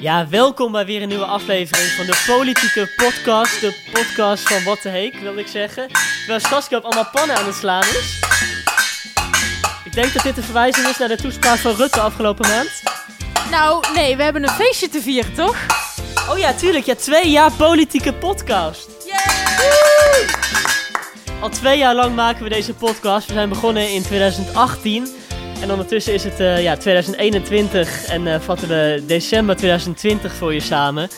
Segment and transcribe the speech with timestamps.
[0.00, 3.60] Ja, welkom bij weer een nieuwe aflevering van de Politieke Podcast.
[3.60, 5.88] De podcast van Wat de Heek, wil ik zeggen.
[6.18, 8.20] Terwijl Saskia op allemaal pannen aan het slaan is.
[9.84, 12.82] Ik denk dat dit een verwijzing is naar de toespraak van Rutte afgelopen maand.
[13.50, 15.56] Nou, nee, we hebben een feestje te vieren, toch?
[16.30, 16.84] Oh ja, tuurlijk.
[16.86, 18.88] Ja, twee jaar Politieke Podcast.
[21.40, 23.26] Al twee jaar lang maken we deze podcast.
[23.26, 25.08] We zijn begonnen in 2018.
[25.60, 30.60] En ondertussen is het eh, ja, 2021 en eh, vatten we december 2020 voor je
[30.60, 31.08] samen.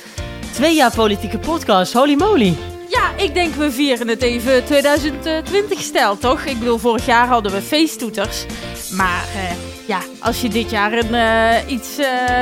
[0.53, 2.57] Twee jaar politieke podcast, holy moly.
[2.89, 6.45] Ja, ik denk we vieren het even 2020 stijl, toch?
[6.45, 8.45] Ik bedoel, vorig jaar hadden we feesttoeters.
[8.91, 9.51] Maar eh,
[9.87, 11.89] ja, als je dit jaar een, iets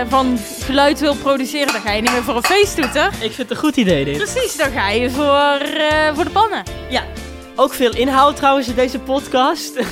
[0.08, 3.06] van geluid wil produceren, dan ga je niet meer voor een feesttoeter.
[3.06, 4.16] Ik vind het een goed idee dit.
[4.16, 5.58] Precies, dan ga je voor,
[6.14, 6.62] voor de pannen.
[6.90, 7.04] Ja,
[7.54, 9.72] ook veel inhoud trouwens in deze podcast.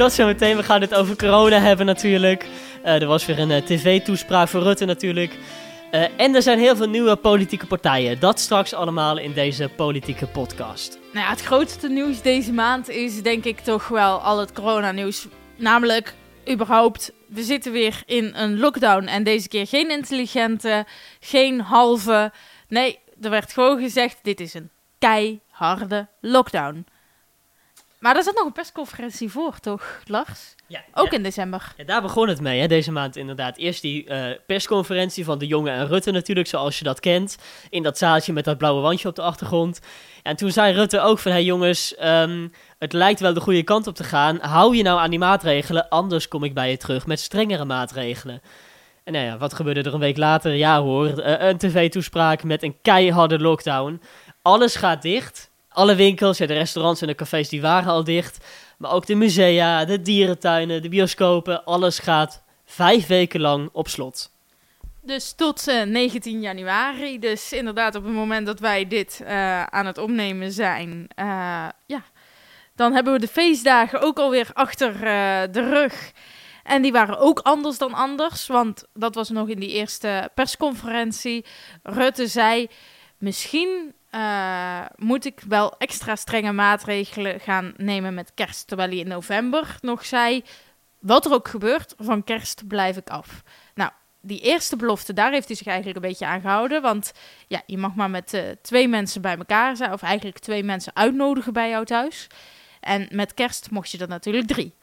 [0.00, 0.56] Dat zo meteen.
[0.56, 2.46] We gaan het over corona hebben natuurlijk.
[2.82, 5.38] Eh, er was weer een eh, tv-toespraak voor Rutte natuurlijk.
[5.90, 8.20] Eh, en er zijn heel veel nieuwe politieke partijen.
[8.20, 10.98] Dat straks allemaal in deze politieke podcast.
[11.12, 15.26] Nou ja, het grootste nieuws deze maand is denk ik toch wel al het coronanieuws.
[15.56, 16.14] Namelijk,
[16.50, 19.04] überhaupt, we zitten weer in een lockdown.
[19.04, 20.86] En deze keer geen intelligente,
[21.20, 22.32] geen halve.
[22.68, 26.86] Nee, er werd gewoon gezegd, dit is een keiharde lockdown.
[28.00, 30.54] Maar er zat nog een persconferentie voor, toch, Lars?
[30.66, 31.72] Ja, Ook in december.
[31.76, 33.56] Ja, daar begon het mee, hè, deze maand inderdaad.
[33.56, 37.36] Eerst die eh, persconferentie van de jongen en Rutte natuurlijk, zoals je dat kent.
[37.70, 39.80] In dat zaaltje met dat blauwe wandje op de achtergrond.
[40.22, 43.62] En toen zei Rutte ook van, hé hey jongens, ehm, het lijkt wel de goede
[43.62, 44.38] kant op te gaan.
[44.40, 48.42] Hou je nou aan die maatregelen, anders kom ik bij je terug met strengere maatregelen.
[49.04, 50.54] En nou ja, wat gebeurde er een week later?
[50.54, 54.00] Ja hoor, eh, een tv-toespraak met een keiharde lockdown.
[54.42, 55.49] Alles gaat dicht.
[55.72, 58.46] Alle winkels, ja, de restaurants en de cafés die waren al dicht.
[58.78, 64.30] Maar ook de musea, de dierentuinen, de bioscopen, alles gaat vijf weken lang op slot.
[65.02, 67.18] Dus tot eh, 19 januari.
[67.18, 72.02] Dus inderdaad, op het moment dat wij dit eh, aan het opnemen zijn, eh, ja,
[72.80, 76.12] dan hebben we de feestdagen ook alweer achter eh, de rug.
[76.62, 81.44] En die waren ook anders dan anders, want dat was nog in die eerste persconferentie.
[81.82, 82.68] Rutte zei:
[83.18, 88.66] Misschien eh, moet ik wel extra strenge maatregelen gaan nemen met kerst.
[88.66, 90.44] Terwijl hij in november nog zei:
[90.98, 93.42] Wat er ook gebeurt, van kerst blijf ik af.
[93.74, 93.90] Nou,
[94.20, 96.82] die eerste belofte, daar heeft hij zich eigenlijk een beetje aan gehouden.
[96.82, 97.12] Want
[97.46, 100.96] ja, je mag maar met eh, twee mensen bij elkaar zijn, of eigenlijk twee mensen
[100.96, 102.26] uitnodigen bij jou thuis.
[102.80, 104.74] En met kerst mocht je er natuurlijk drie.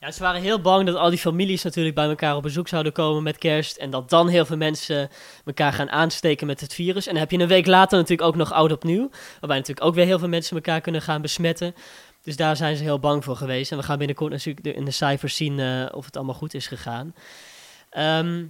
[0.00, 2.92] Ja, ze waren heel bang dat al die families natuurlijk bij elkaar op bezoek zouden
[2.92, 3.76] komen met kerst.
[3.76, 5.08] En dat dan heel veel mensen
[5.44, 7.06] elkaar gaan aansteken met het virus.
[7.06, 9.10] En dan heb je een week later natuurlijk ook nog oud opnieuw.
[9.40, 11.74] Waarbij natuurlijk ook weer heel veel mensen elkaar kunnen gaan besmetten.
[12.22, 13.72] Dus daar zijn ze heel bang voor geweest.
[13.72, 16.66] En we gaan binnenkort natuurlijk in de cijfers zien eh, of het allemaal goed is
[16.66, 17.14] gegaan.
[17.90, 18.44] Ehm,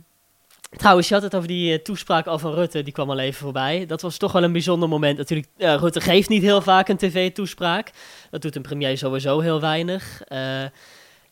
[0.77, 2.83] trouwens, je had het over die eh, toespraak al van Rutte.
[2.83, 3.87] Die kwam al even voorbij.
[3.87, 5.19] Dat was toch wel een bijzonder moment.
[5.19, 7.91] Natuurlijk, eh, Rutte geeft niet heel vaak een tv-toespraak.
[8.31, 10.23] Dat doet een premier sowieso heel weinig.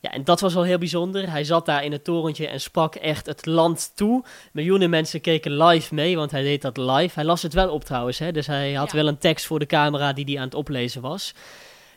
[0.01, 1.29] Ja, en dat was wel heel bijzonder.
[1.31, 4.23] Hij zat daar in het torentje en sprak echt het land toe.
[4.53, 7.11] Miljoenen mensen keken live mee, want hij deed dat live.
[7.13, 8.31] Hij las het wel op trouwens, hè?
[8.31, 8.97] dus hij had Ja.
[8.97, 11.33] wel een tekst voor de camera die hij aan het oplezen was.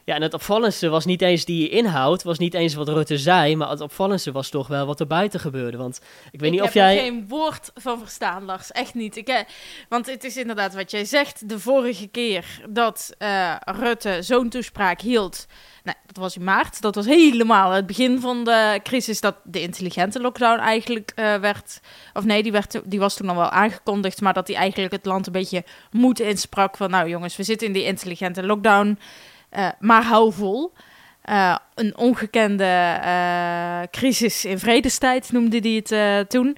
[0.04, 3.56] Ja, en het opvallendste was niet eens die inhoud, was niet eens wat Rutte zei,
[3.56, 5.76] maar het opvallendste was toch wel wat er buiten gebeurde.
[5.76, 6.96] Want ik weet niet ik of heb jij...
[6.96, 8.70] er geen woord van verstaan, Lars.
[8.72, 9.16] Echt niet.
[9.16, 9.40] Ik, eh,
[9.88, 11.48] want het is inderdaad wat jij zegt.
[11.48, 15.46] De vorige keer dat eh, Rutte zo'n toespraak hield...
[15.84, 16.80] Nou, dat was in maart.
[16.80, 19.20] Dat was helemaal het begin van de crisis...
[19.20, 21.80] dat de intelligente lockdown eigenlijk eh, werd...
[22.12, 24.20] Of nee, die, werd, die was toen al wel aangekondigd...
[24.20, 26.76] maar dat hij eigenlijk het land een beetje moed insprak...
[26.76, 28.98] van nou jongens, we zitten in die intelligente lockdown...
[29.52, 30.72] eh, maar hou vol.
[31.22, 36.56] Eh, een ongekende eh, crisis in vredestijd noemde hij het toen.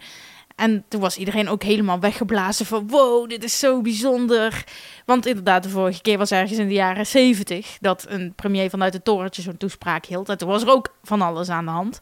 [0.57, 4.65] En toen was iedereen ook helemaal weggeblazen van wow, dit is zo bijzonder.
[5.05, 8.93] Want inderdaad, de vorige keer was ergens in de jaren zeventig dat een premier vanuit
[8.93, 10.29] het torentje zo'n toespraak hield.
[10.29, 11.99] En toen was er ook van alles aan de hand.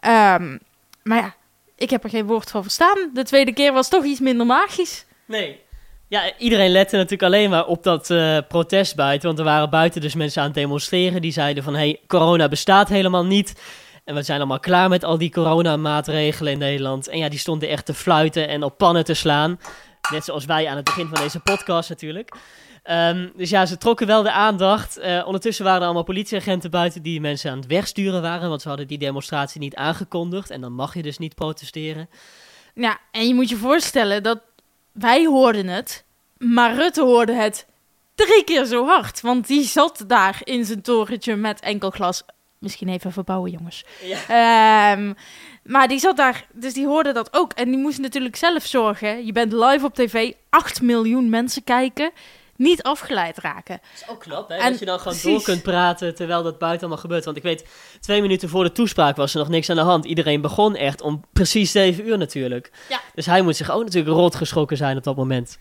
[0.00, 0.58] Ehm,
[1.02, 1.34] maar ja,
[1.76, 3.10] ik heb er geen woord van verstaan.
[3.14, 5.06] De tweede keer was toch iets minder magisch.
[5.24, 5.60] Nee.
[6.08, 9.26] Ja, iedereen lette natuurlijk alleen maar op dat eh, protest buiten.
[9.26, 11.22] Want er waren buiten dus mensen aan het demonstreren.
[11.22, 13.60] Die zeiden van, hé, hey, corona bestaat helemaal niet.
[14.04, 17.08] En we zijn allemaal klaar met al die coronamaatregelen in Nederland.
[17.08, 19.60] En ja, die stonden echt te fluiten en op pannen te slaan.
[20.12, 22.36] Net zoals wij aan het begin van deze podcast natuurlijk.
[22.82, 24.98] Ehm, dus ja, ze trokken wel de aandacht.
[24.98, 28.48] Eh, ondertussen waren er allemaal politieagenten buiten die mensen aan het wegsturen waren.
[28.48, 30.50] Want ze hadden die demonstratie niet aangekondigd.
[30.50, 32.08] En dan mag je dus niet protesteren.
[32.74, 34.40] Ja, en je moet je voorstellen dat
[34.98, 36.04] wij hoorden het,
[36.38, 37.66] maar Rutte hoorde het
[38.14, 39.20] drie keer zo hard.
[39.20, 42.24] Want die zat daar in zijn torentje met enkel glas
[42.58, 43.84] misschien even verbouwen, jongens.
[44.02, 44.18] Ja.
[44.92, 45.12] Ehm,
[45.64, 47.52] maar die zat daar, dus die hoorde dat ook.
[47.52, 49.26] En die moest natuurlijk zelf zorgen.
[49.26, 52.10] Je bent live op tv, 8 miljoen mensen kijken.
[52.58, 53.80] Niet afgeleid raken.
[53.82, 54.54] Dat is ook knap, hè?
[54.54, 55.32] En dat je dan gewoon precies.
[55.32, 57.24] door kunt praten terwijl dat buiten allemaal gebeurt.
[57.24, 57.66] Want ik weet,
[58.00, 60.04] twee minuten voor de toespraak was er nog niks aan de hand.
[60.04, 62.70] Iedereen begon echt om precies zeven uur natuurlijk.
[62.88, 63.00] Ja.
[63.14, 65.58] Dus hij moet zich ook natuurlijk rot geschrokken zijn op dat moment.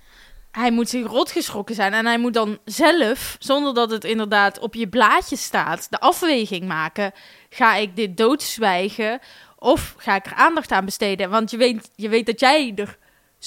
[0.51, 1.93] Hij moet zich rotgeschrokken zijn.
[1.93, 6.67] En hij moet dan zelf, zonder dat het inderdaad op je blaadje staat, de afweging
[6.67, 7.11] maken.
[7.49, 9.19] Ga ik dit doodzwijgen
[9.57, 11.29] of ga ik er aandacht aan besteden?
[11.29, 12.97] Want je weet, je weet dat jij er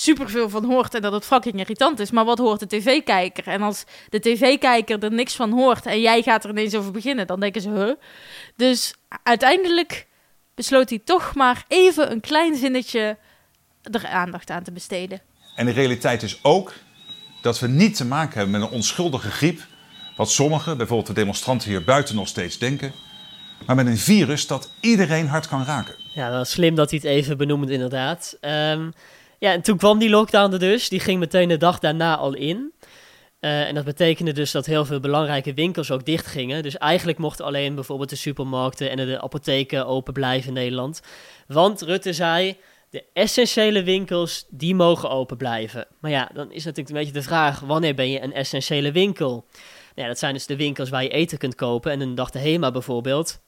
[0.00, 2.11] superveel van hoort en dat het fucking irritant is.
[2.11, 3.47] Maar wat hoort de tv-kijker?
[3.47, 7.26] En als de tv-kijker er niks van hoort en jij gaat er ineens over beginnen,
[7.26, 7.93] dan denken ze, huh?
[8.56, 10.06] Dus uiteindelijk
[10.55, 13.19] besloot hij toch maar even een klein zinnetje
[13.82, 15.20] er aandacht aan te besteden.
[15.56, 16.73] En de realiteit is ook
[17.43, 19.61] dat we niet te maken hebben met een onschuldige griep,
[20.17, 22.93] wat sommigen, bijvoorbeeld de demonstranten hier buiten, nog steeds denken,
[23.67, 25.94] maar met een virus dat iedereen hard kan raken.
[26.14, 28.37] Ja, wel slim dat hij het even benoemt inderdaad.
[28.41, 28.91] Ehm,
[29.40, 30.88] ja, en toen kwam die lockdown er dus.
[30.88, 32.72] Die ging meteen de dag daarna al in.
[33.40, 36.62] Eh, en dat betekende dus dat heel veel belangrijke winkels ook dicht gingen.
[36.62, 41.02] Dus eigenlijk mochten alleen bijvoorbeeld de supermarkten en de apotheken open blijven in Nederland.
[41.46, 42.56] Want Rutte zei,
[42.90, 45.86] de essentiële winkels, die mogen open blijven.
[46.00, 49.46] Maar ja, dan is natuurlijk een beetje de vraag, wanneer ben je een essentiële winkel?
[49.94, 51.93] Nou dat zijn dus de winkels waar je eten kunt kopen.
[51.93, 53.40] En dan dacht de HEMA bijvoorbeeld,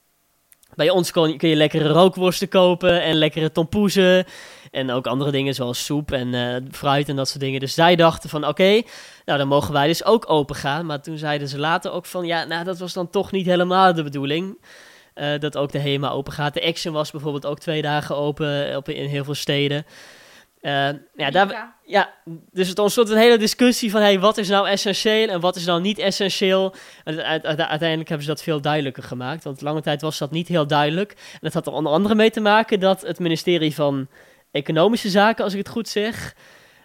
[0.74, 4.24] bij ons kun je lekkere rookworsten kopen en lekkere tompoezen.
[4.72, 7.60] En ook andere dingen zoals soep en eh, fruit en dat soort dingen.
[7.60, 8.82] Dus zij dachten van oké,
[9.24, 10.86] nou dan mogen wij dus ook open gaan.
[10.86, 13.94] Maar toen zeiden ze later ook van ja, nou dat was dan toch niet helemaal
[13.94, 14.58] de bedoeling.
[15.14, 16.54] eh, dat ook de HEMA open gaat.
[16.54, 19.86] De Action was bijvoorbeeld ook twee dagen open op, in heel veel steden.
[20.60, 22.12] Eh, ja, daar, ja,
[22.52, 25.64] dus het ontstond een hele discussie van hey, wat is nou essentieel en wat is
[25.64, 26.74] nou niet essentieel.
[27.04, 29.44] En uite- uite- uiteindelijk hebben ze dat veel duidelijker gemaakt.
[29.44, 31.10] Want lange tijd was dat niet heel duidelijk.
[31.32, 34.08] En dat had er onder andere mee te maken dat het ministerie van
[34.52, 36.34] Economische Zaken, als ik het goed zeg,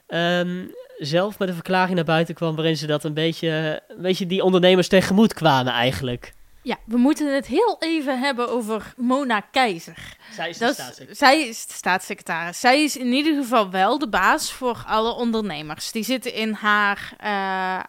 [0.08, 0.66] ehm,
[0.98, 4.44] zelf met een verklaring naar buiten kwam waarin ze dat een beetje, een beetje die
[4.44, 6.36] ondernemers tegemoet kwamen eigenlijk.
[6.68, 10.18] Ja, we moeten het heel even hebben over Mona Keizer.
[10.32, 11.12] Zij is de staatssecretaris.
[11.12, 12.60] is, zij is de staatssecretaris.
[12.60, 15.92] Zij is in ieder geval wel de baas voor alle ondernemers.
[15.92, 17.28] Die zitten in haar, eh,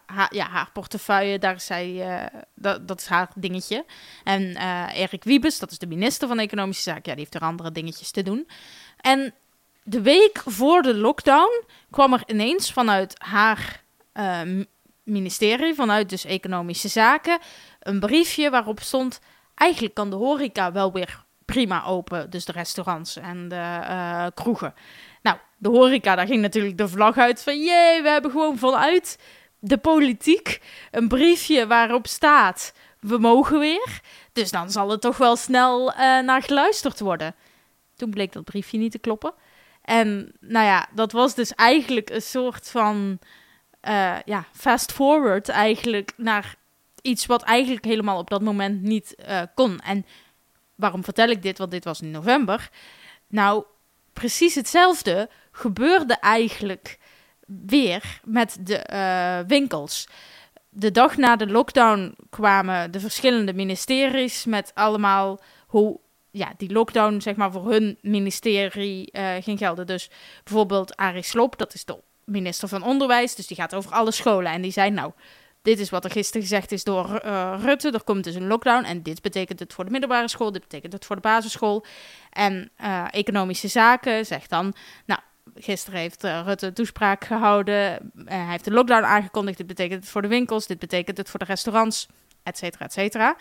[0.07, 1.39] haar, ja, haar portefeuille.
[1.39, 3.85] Daar is zij, eh, dat, dat is haar dingetje.
[4.25, 7.03] En eh, Erik Wiebes, dat is de minister van Economische Zaken.
[7.05, 8.49] Ja, die heeft er andere dingetjes te doen.
[9.01, 9.35] En
[9.88, 13.82] de week voor de lockdown kwam er ineens vanuit haar
[14.12, 14.64] eh, m-
[15.02, 17.38] ministerie, vanuit dus Economische Zaken,
[17.81, 19.20] een briefje waarop stond:
[19.55, 24.75] eigenlijk kan de horeca wel weer prima open, dus de restaurants en de eh, kroegen.
[25.23, 29.19] Nou, de horeca, daar ging natuurlijk de vlag uit van jee, we hebben gewoon vanuit
[29.58, 34.00] de politiek een briefje waarop staat we mogen weer.
[34.32, 37.35] Dus dan zal het toch wel snel eh, naar geluisterd worden.
[37.96, 39.35] Toen bleek dat briefje niet te kloppen.
[39.88, 43.19] En nou ja, dat was dus eigenlijk een soort van
[43.81, 46.55] eh, ja, fast forward eigenlijk naar
[47.02, 49.81] iets wat eigenlijk helemaal op dat moment niet eh, kon.
[49.81, 50.06] En
[50.75, 51.58] waarom vertel ik dit?
[51.58, 52.70] Want dit was in november.
[53.29, 53.64] Nou,
[54.12, 56.99] precies hetzelfde gebeurde eigenlijk
[57.46, 60.08] weer met de eh, winkels.
[60.69, 66.00] De dag na de lockdown kwamen de verschillende ministeries met allemaal hoe
[66.31, 69.87] ja, die lockdown zeg maar voor hun ministerie eh, ging gelden.
[69.87, 70.11] Dus
[70.45, 74.52] bijvoorbeeld Arie Slob, dat is de minister van Onderwijs, dus die gaat over alle scholen.
[74.52, 75.12] En die zei nou,
[75.62, 77.91] dit is wat er gisteren gezegd is door eh, Rutte.
[77.91, 78.85] Er komt dus een lockdown.
[78.85, 80.52] En dit betekent het voor de middelbare school.
[80.52, 81.85] Dit betekent het voor de basisschool.
[82.31, 84.75] En eh, economische zaken zegt dan.
[85.07, 85.21] Nou,
[85.55, 88.12] gisteren heeft Rutte toespraak gehouden.
[88.25, 89.57] Eh, hij heeft de lockdown aangekondigd.
[89.57, 90.67] Dit betekent het voor de winkels.
[90.67, 92.09] Dit betekent het voor de restaurants.
[92.43, 93.37] Et cetera, et cetera.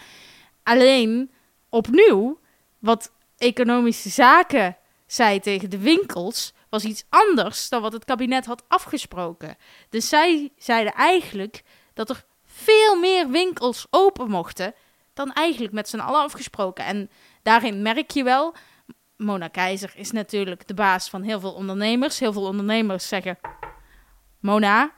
[0.64, 1.32] Alleen
[1.70, 2.40] opnieuw,
[2.80, 6.54] wat economische zaken zei tegen de winkels.
[6.70, 9.58] was iets anders dan wat het kabinet had afgesproken.
[9.90, 14.74] Dus zij zeiden eigenlijk dat er veel meer winkels open mochten
[15.14, 16.86] dan eigenlijk met z'n allen afgesproken.
[16.86, 17.10] En
[17.44, 18.56] daarin merk je wel,
[19.18, 22.20] Mona Keizer is natuurlijk de baas van heel veel ondernemers.
[22.20, 23.38] Heel veel ondernemers zeggen,
[24.40, 24.92] Mona,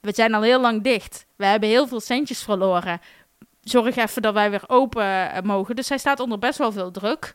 [0.00, 1.26] we zijn al heel lang dicht.
[1.36, 3.00] We hebben heel veel centjes verloren.
[3.64, 5.76] Zorg even dat wij weer open eh, mogen.
[5.76, 7.34] Dus zij staat onder best wel veel druk.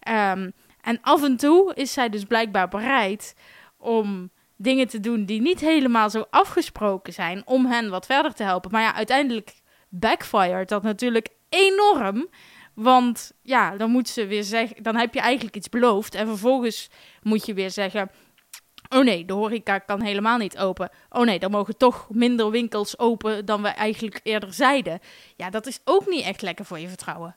[0.00, 0.50] Ehm,
[0.80, 3.34] en af en toe is zij dus blijkbaar bereid
[3.76, 8.42] om dingen te doen die niet helemaal zo afgesproken zijn om hen wat verder te
[8.42, 8.70] helpen.
[8.70, 9.54] Maar ja, uiteindelijk
[9.88, 12.28] backfired dat natuurlijk enorm.
[12.74, 16.90] Want ja, dan moet ze weer zeggen, dan heb je eigenlijk iets beloofd en vervolgens
[17.22, 18.10] moet je weer zeggen,
[18.94, 20.90] oh nee, de horeca kan helemaal niet open.
[21.10, 25.00] Oh nee, dan mogen toch minder winkels open dan we eigenlijk eerder zeiden.
[25.36, 27.36] Ja, dat is ook niet echt lekker voor je vertrouwen.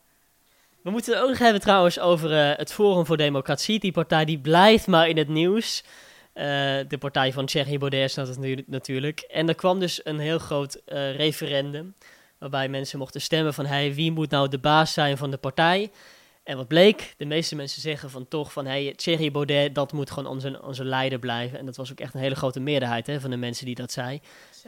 [0.83, 3.79] We moeten het ook nog hebben trouwens over eh, het Forum voor Democratie.
[3.79, 5.83] Die partij die blijft maar in het nieuws.
[6.33, 6.45] Eh,
[6.87, 9.19] de partij van Thierry Baudet dat nu- natuurlijk.
[9.19, 11.95] En er kwam dus een heel groot eh, referendum.
[12.37, 15.91] Waarbij mensen mochten stemmen van hey, wie moet nou de baas zijn van de partij.
[16.47, 17.13] En wat bleek?
[17.17, 20.85] De meeste mensen zeggen van toch van hey, Thierry Baudet, dat moet gewoon onze, onze
[20.85, 21.59] leider blijven.
[21.59, 23.91] En dat was ook echt een hele grote meerderheid hè, van de mensen die dat
[23.91, 24.21] zei.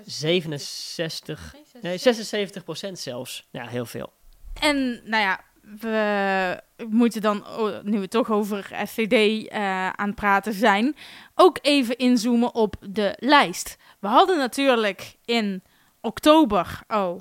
[0.05, 3.47] 67, nee 76 procent zelfs.
[3.51, 4.11] Ja, heel veel.
[4.53, 5.39] En nou ja,
[5.79, 7.45] we moeten dan,
[7.83, 10.95] nu we toch over FVD eh, aan het praten zijn,
[11.35, 13.77] ook even inzoomen op de lijst.
[13.99, 15.63] We hadden natuurlijk in
[16.01, 17.19] oktober, oh,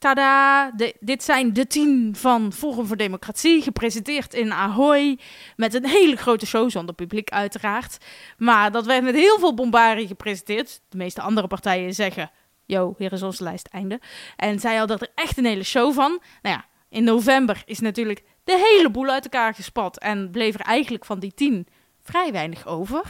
[0.00, 5.18] tada, dit zijn de tien van Forum voor Democratie, gepresenteerd in Ahoy,
[5.56, 8.04] met een hele grote show, zonder publiek uiteraard.
[8.36, 10.80] Maar dat werd met heel veel bombarie gepresenteerd.
[10.88, 12.30] De meeste andere partijen zeggen,
[12.66, 14.00] yo, hier is onze lijst, einde.
[14.36, 16.20] En zij hadden er echt een hele show van.
[16.42, 19.98] Nou ja, in november is natuurlijk de hele boel uit elkaar gespat.
[19.98, 21.66] En bleef er eigenlijk van die tien
[22.02, 23.04] vrij weinig over.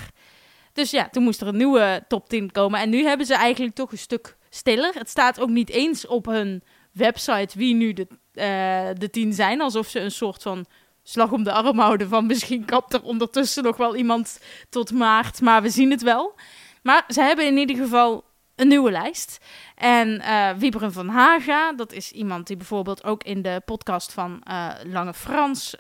[0.73, 2.81] Dus ja, toen moest er een nieuwe top 10 komen.
[2.81, 4.95] En nu hebben ze eigenlijk toch een stuk stiller.
[4.95, 9.61] Het staat ook niet eens op hun website wie nu de, eh, de tien zijn.
[9.61, 10.67] Alsof ze een soort van
[11.03, 15.41] slag om de arm houden van misschien kapt er ondertussen nog wel iemand tot maart.
[15.41, 16.35] Maar we zien het wel.
[16.83, 18.25] Maar ze hebben in ieder geval
[18.57, 19.39] een nieuwe lijst.
[19.75, 24.43] En eh Wieberen van Haga, dat is iemand die bijvoorbeeld ook in de podcast van
[24.43, 25.75] eh, Lange Frans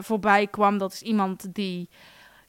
[0.00, 0.78] voorbij kwam.
[0.78, 1.88] Dat is iemand die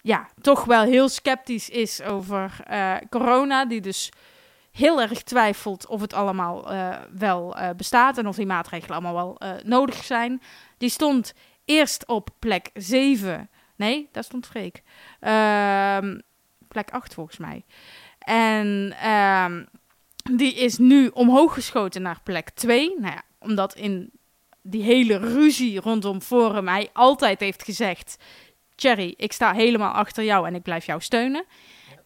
[0.01, 2.63] ja, toch wel heel sceptisch is over
[3.09, 3.65] corona.
[3.65, 4.11] Die dus
[4.79, 9.13] heel erg twijfelt of het allemaal eh, wel eh, bestaat en of die maatregelen allemaal
[9.13, 10.41] wel eh, nodig zijn.
[10.77, 11.33] Die stond
[11.65, 13.49] eerst op plek 7.
[13.75, 14.81] Nee, daar stond Freek.
[15.19, 16.19] Ehm,
[16.67, 17.65] plek 8 volgens mij.
[18.19, 19.65] En ehm,
[20.31, 22.99] die is nu omhoog geschoten naar plek 2.
[22.99, 24.11] Nou ja, omdat in
[24.61, 28.17] die hele ruzie rondom Forum hij altijd heeft gezegd...
[28.75, 31.45] Thierry, ik sta helemaal achter jou en ik blijf jou steunen.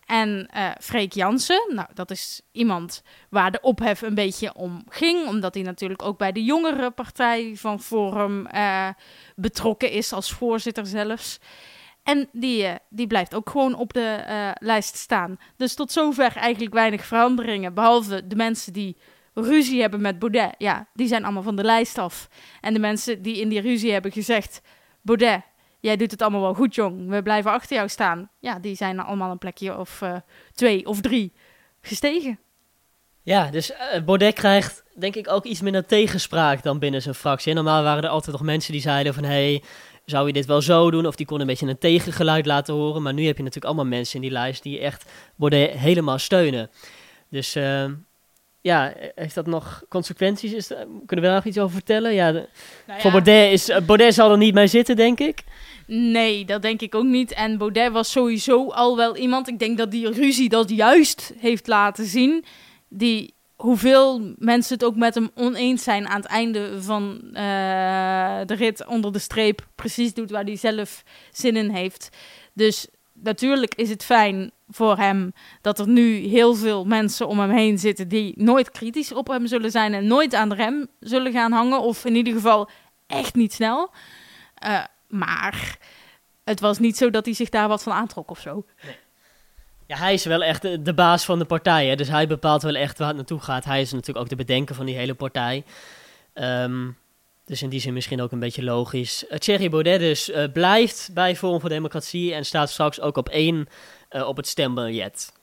[0.06, 5.28] En eh Freek Jansen, nou, dat is iemand waar de ophef een beetje om ging.
[5.28, 8.90] Omdat hij natuurlijk ook bij de jongere partij van Forum eh,
[9.36, 11.40] betrokken is, als voorzitter zelfs.
[12.04, 15.38] En die, eh, die blijft ook gewoon op de lijst staan.
[15.58, 17.74] Dus tot zover eigenlijk weinig veranderingen.
[17.74, 18.98] Behalve de mensen die
[19.34, 20.56] ruzie hebben met Baudet.
[20.58, 22.28] Ja, die zijn allemaal van de lijst af.
[22.62, 24.62] En de mensen die in die ruzie hebben gezegd...
[25.02, 25.42] Baudet,
[25.84, 27.10] jij doet het allemaal wel goed, jong.
[27.10, 28.30] We blijven achter jou staan.
[28.40, 30.16] Ja, die zijn allemaal een plekje of eh,
[30.54, 31.34] twee of drie
[31.82, 32.40] gestegen.
[33.22, 37.50] Ja, dus eh, Baudet krijgt denk ik ook iets minder tegenspraak dan binnen zijn fractie.
[37.50, 39.24] En normaal waren er altijd nog mensen die zeiden van...
[39.24, 39.64] hey,
[40.06, 41.06] zou je dit wel zo doen?
[41.06, 43.02] Of die konden een beetje een tegengeluid laten horen.
[43.02, 46.70] Maar nu heb je natuurlijk allemaal mensen in die lijst die echt Baudet helemaal steunen.
[47.30, 47.86] Dus eh,
[48.62, 50.52] ja, heeft dat nog consequenties?
[50.54, 52.14] Is, kunnen we daar nog iets over vertellen?
[52.14, 52.48] Ja, de-
[52.88, 55.44] Nou voor Baudet, is, Baudet zal er niet mee zitten, denk ik.
[55.88, 57.34] Nee, dat denk ik ook niet.
[57.34, 59.48] En Baudet was sowieso al wel iemand.
[59.48, 62.46] Ik denk dat die ruzie dat juist heeft laten zien.
[62.88, 68.54] Die hoeveel mensen het ook met hem oneens zijn aan het einde van eh, de
[68.56, 72.10] rit onder de streep precies doet waar hij zelf zin in heeft.
[72.54, 77.50] Dus natuurlijk is het fijn voor hem dat er nu heel veel mensen om hem
[77.50, 81.32] heen zitten die nooit kritisch op hem zullen zijn en nooit aan de rem zullen
[81.32, 81.82] gaan hangen.
[81.82, 82.70] Of in ieder geval
[83.08, 83.92] echt niet snel.
[84.56, 85.78] Eh, maar
[86.44, 88.66] het was niet zo dat hij zich daar wat van aantrok of zo.
[89.88, 91.88] Ja, hij is wel echt de, de baas van de partij.
[91.88, 91.96] Hè?
[91.96, 93.66] Dus hij bepaalt wel echt waar het naartoe gaat.
[93.66, 95.64] Hij is natuurlijk ook de bedenker van die hele partij.
[96.34, 96.90] Ehm,
[97.46, 99.26] dus in die zin misschien ook een beetje logisch.
[99.30, 103.30] Uh, Thierry Baudet dus eh, blijft bij Forum voor Democratie en staat straks ook op
[103.30, 103.68] één
[104.10, 105.34] eh, op het stembiljet.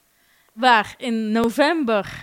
[0.53, 2.21] Waar in november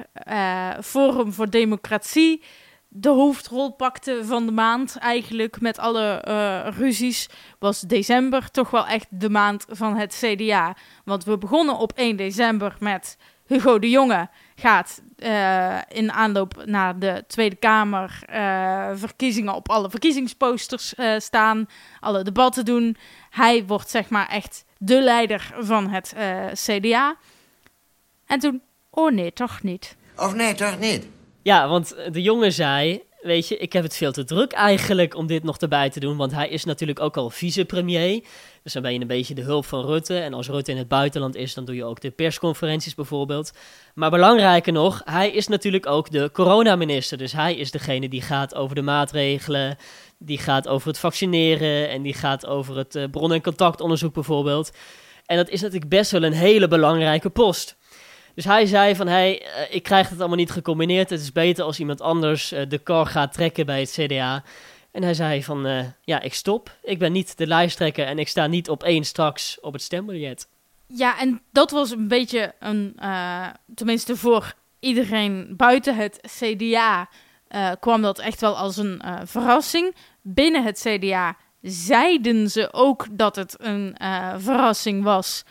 [0.82, 2.44] Forum voor Democratie
[2.90, 4.98] de hoofdrol pakte van de maand.
[4.98, 7.30] Eigenlijk met alle eh, ruzies
[7.60, 10.76] was december toch wel echt de maand van het CDA.
[11.06, 17.00] Want we begonnen op 1 december met Hugo de Jonge gaat eh, in aanloop naar
[17.00, 21.68] de Tweede Kamer eh, verkiezingen op alle verkiezingsposters staan,
[22.00, 22.98] alle debatten doen.
[23.30, 26.16] Hij wordt zeg maar echt de leider van het
[26.54, 27.16] CDA.
[28.26, 29.96] En toen, oh nee, toch niet.
[30.16, 31.08] Of nee, toch niet?
[31.48, 35.16] Ja, want eh, de jongen zei, weet je, ik heb het veel te druk eigenlijk
[35.16, 36.18] om dit nog erbij te doen.
[36.18, 38.24] Want hij is natuurlijk ook al vicepremier.
[38.64, 40.18] Dus dan ben je een beetje de hulp van Rutte.
[40.18, 43.52] En als Rutte in het buitenland is, dan doe je ook de persconferenties bijvoorbeeld.
[43.96, 47.18] Maar belangrijker nog, hij is natuurlijk ook de coronaminister.
[47.18, 49.78] Dus hij is degene die gaat over de maatregelen,
[50.18, 54.72] die gaat over het vaccineren en die gaat over het eh, bron- en contactonderzoek bijvoorbeeld.
[55.26, 57.77] En dat is natuurlijk best wel een hele belangrijke post.
[58.38, 61.10] Dus hij zei van, hey, eh, ik krijg het allemaal niet gecombineerd.
[61.10, 64.44] Het is beter als iemand anders eh, de kar gaat trekken bij het CDA.
[64.92, 66.78] En hij zei van, eh, ja, ik stop.
[66.84, 70.48] Ik ben niet de lijsttrekker en ik sta niet op één straks op het stembiljet.
[70.88, 73.00] Ja, en dat was een beetje een,
[73.76, 77.10] tenminste voor iedereen buiten het CDA,
[77.50, 79.96] uh, kwam dat echt wel als een verrassing.
[80.22, 83.96] Binnen het CDA zeiden ze ook dat het een
[84.38, 85.44] verrassing was.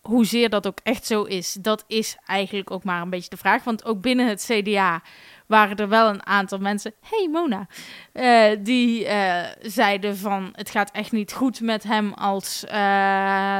[0.00, 3.64] Hoezeer dat ook echt zo is, dat is eigenlijk ook maar een beetje de vraag.
[3.64, 5.02] Want ook binnen het CDA
[5.50, 7.66] waren er wel een aantal mensen, hey Mona,
[8.12, 12.70] uh, die uh, zeiden van het gaat echt niet goed met hem als uh,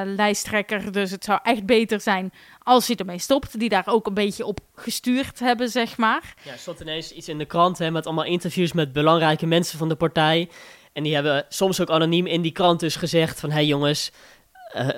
[0.04, 0.92] lijsttrekker.
[0.92, 2.32] Dus het zou echt beter zijn
[2.62, 3.58] als hij ermee stopt.
[3.58, 6.34] Die daar ook een beetje op gestuurd hebben, zeg maar.
[6.42, 9.78] Ja, er stond ineens iets in de krant hè, met allemaal interviews met belangrijke mensen
[9.78, 10.48] van de partij.
[10.92, 13.48] En die hebben soms ook anoniem in die krant dus gezegd van...
[13.48, 14.12] hé hey jongens,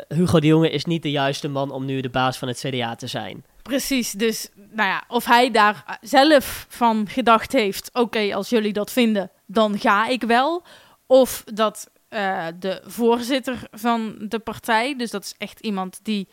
[0.09, 2.95] Hugo de Jonge is niet de juiste man om nu de baas van het CDA
[2.95, 3.45] te zijn.
[3.62, 8.93] Precies, dus nou ja, of hij daar zelf van gedacht heeft: oké, als jullie dat
[8.93, 10.62] vinden, dan ga ik wel.
[11.07, 16.29] Of dat uh, de voorzitter van de partij, dus dat is echt iemand die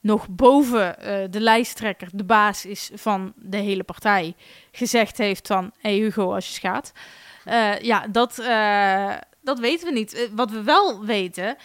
[0.00, 4.34] nog boven uh, de lijsttrekker, de baas is van de hele partij,
[4.72, 6.80] gezegd heeft van: hey Hugo, als je.
[7.48, 8.36] Uh, ja, dat,
[9.42, 10.30] dat weten we niet.
[10.34, 11.56] wat we wel weten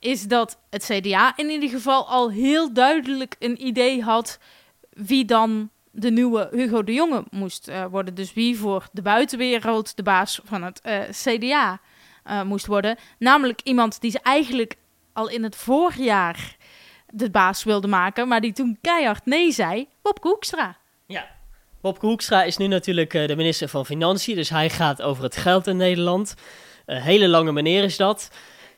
[0.00, 4.38] is dat het CDA in ieder geval al heel duidelijk een idee had
[4.90, 8.14] wie dan de nieuwe Hugo de Jonge moest uh, worden.
[8.14, 11.80] Dus wie voor de buitenwereld de baas van het uh, CDA
[12.26, 12.96] uh, moest worden.
[13.18, 14.76] Namelijk iemand die ze eigenlijk
[15.12, 16.56] al in het voorjaar
[17.12, 20.76] de baas wilde maken, maar die toen keihard nee zei, Bob Hoekstra.
[21.06, 21.26] Ja,
[21.80, 25.66] Bob Hoekstra is nu natuurlijk de minister van Financiën, dus hij gaat over het geld
[25.66, 26.34] in Nederland.
[26.86, 28.30] Een hele lange meneer is dat.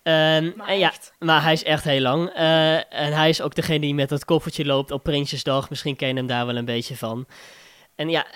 [0.05, 2.37] Um, maar, ja, maar hij is echt heel lang.
[2.37, 5.71] Uh, en hij is ook degene die met dat koffertje loopt op Prinsjesdag.
[5.71, 7.27] Misschien ken je hem daar wel een beetje van.
[7.95, 8.27] En ja,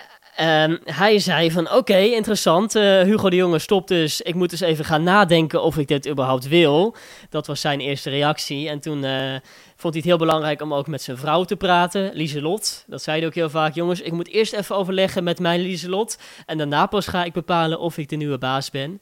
[0.41, 2.75] um, hij zei van oké, interessant.
[2.75, 4.21] Uh, Hugo de Jonge stopt dus.
[4.21, 6.97] Ik moet dus even gaan nadenken of ik dit überhaupt wil.
[7.31, 8.69] Dat was zijn eerste reactie.
[8.69, 9.35] En toen uh,
[9.77, 12.85] vond hij het heel belangrijk om ook met zijn vrouw te praten, Lieselot.
[12.87, 13.75] Dat zei hij ook heel vaak.
[13.75, 16.19] Jongens, ik moet eerst even overleggen met mijn Lieselot.
[16.47, 19.01] En daarna pas ga ik bepalen of ik de nieuwe baas ben.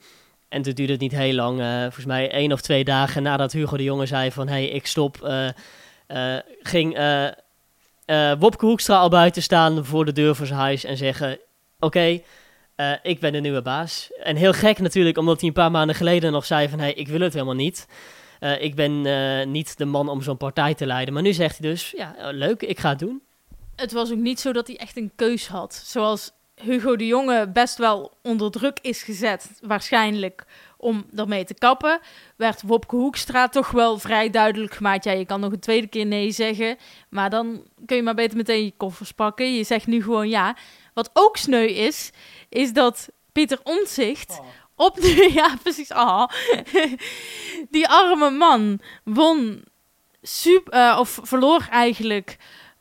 [0.54, 1.60] En toen duurde het niet heel lang.
[1.60, 4.48] Uh, volgens mij één of twee dagen nadat Hugo de Jonge zei van...
[4.48, 5.48] hey, ik stop, uh,
[6.08, 6.98] uh, ging
[8.38, 10.84] Wopke Hoekstra al buiten staan voor de deur van zijn huis...
[10.84, 11.38] en zeggen,
[11.78, 12.20] oké,
[13.02, 14.10] ik ben de nieuwe baas.
[14.22, 16.78] En heel gek natuurlijk, omdat hij een paar maanden geleden nog zei van...
[16.78, 17.86] hey, ik wil het helemaal niet.
[18.58, 19.02] ik ben
[19.50, 21.14] niet de man om zo'n partij te leiden.
[21.14, 23.22] Maar nu zegt hij dus, ja, leuk, ik ga het doen.
[23.76, 25.82] Het was ook niet zo dat hij echt een keus had.
[25.86, 30.44] Zoals Hugo de Jonge best wel onder druk is gezet, waarschijnlijk
[30.76, 32.00] om ermee te kappen,
[32.36, 35.04] werd Wopke Hoekstra toch wel vrij duidelijk gemaakt.
[35.04, 36.76] Ja, je kan nog een tweede keer nee zeggen,
[37.08, 39.54] maar dan kun je maar beter meteen je koffers pakken.
[39.54, 40.56] Je zegt nu gewoon ja.
[40.94, 42.10] Wat ook sneu is,
[42.48, 44.46] is dat Pieter Omtzigt oh.
[44.76, 45.30] op de...
[45.34, 46.28] Ja, precies, ah.
[47.70, 49.64] die arme man won
[50.22, 50.74] super...
[50.74, 52.36] Uh, of verloor eigenlijk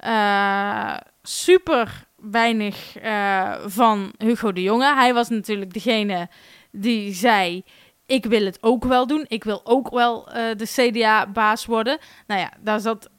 [0.06, 4.94] uh, super weinig uh, van Hugo de Jonge.
[4.94, 6.30] Hij was natuurlijk degene
[6.72, 7.64] die zei:
[8.06, 9.26] Ik wil het ook wel doen.
[9.28, 11.98] Ik wil ook wel uh, de CDA-baas worden.
[12.28, 13.10] Nou ja, daar zat,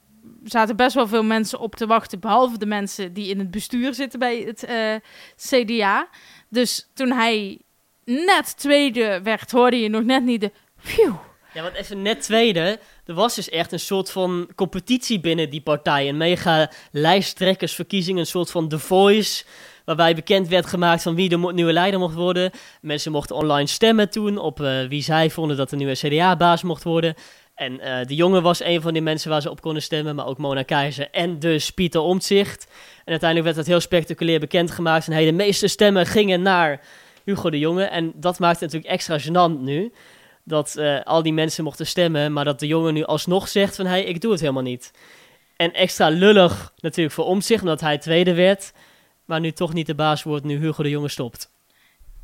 [0.44, 2.20] zaten best wel veel mensen op te wachten.
[2.20, 4.94] Behalve de mensen die in het bestuur zitten bij het uh,
[5.36, 6.08] CDA.
[6.48, 7.60] Dus toen hij
[8.04, 10.52] net tweede werd, hoorde je nog net niet de.
[11.54, 12.78] Ja, want even net tweede.
[13.04, 16.08] Er was dus echt een soort van competitie binnen die partij.
[16.08, 19.44] Een mega lijsttrekkersverkiezing, een soort van The Voice.
[19.84, 22.50] Waarbij bekend werd gemaakt van wie de nieuwe leider mocht worden.
[22.80, 26.82] Mensen mochten online stemmen toen op uh, wie zij vonden dat de nieuwe CDA-baas mocht
[26.82, 27.14] worden.
[27.54, 30.26] En uh, de jongen was een van die mensen waar ze op konden stemmen, maar
[30.26, 32.66] ook Mona Keizer en dus Pieter Omtzigt.
[33.04, 35.08] En uiteindelijk werd dat heel spectaculair bekendgemaakt.
[35.08, 36.80] En de meeste stemmen gingen naar
[37.24, 37.84] Hugo de Jonge.
[37.84, 39.92] En dat maakt het natuurlijk extra gênant nu
[40.44, 43.84] dat uh, al die mensen mochten stemmen, maar dat de jongen nu alsnog zegt van,
[43.84, 44.90] hé, hey, ik doe het helemaal niet.
[45.56, 48.72] En extra lullig natuurlijk voor omzicht, omdat hij tweede werd,
[49.24, 51.52] maar nu toch niet de baas wordt, nu Hugo de Jonge stopt.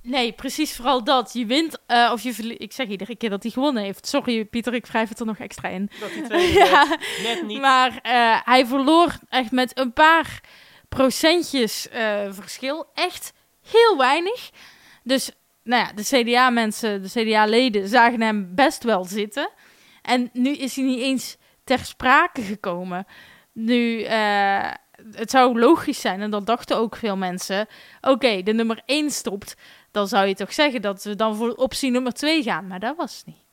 [0.03, 1.33] Nee, precies vooral dat.
[1.33, 4.07] Je wint uh, of je Ik zeg iedere keer dat hij gewonnen heeft.
[4.07, 5.91] Sorry Pieter, ik wrijf het er nog extra in.
[6.01, 7.61] Dat hij tweede ja, net niet.
[7.61, 10.41] Maar uh, hij verloor echt met een paar
[10.89, 11.89] procentjes
[12.31, 12.87] verschil.
[12.95, 13.33] Echt
[13.71, 14.51] heel weinig.
[15.03, 15.31] Dus
[15.71, 19.51] nou ja, de CDA-mensen, de CDA-leden zagen hem best wel zitten.
[20.03, 23.07] En nu is hij niet eens ter sprake gekomen.
[23.53, 24.71] Nu, uh,
[25.13, 27.67] het zou logisch zijn, en dat dachten ook veel mensen.
[28.01, 29.57] Oké, de nummer 1 stopt.
[29.91, 32.67] Dan zou je toch zeggen dat we dan voor optie nummer 2 gaan.
[32.67, 33.50] Maar dat was niet.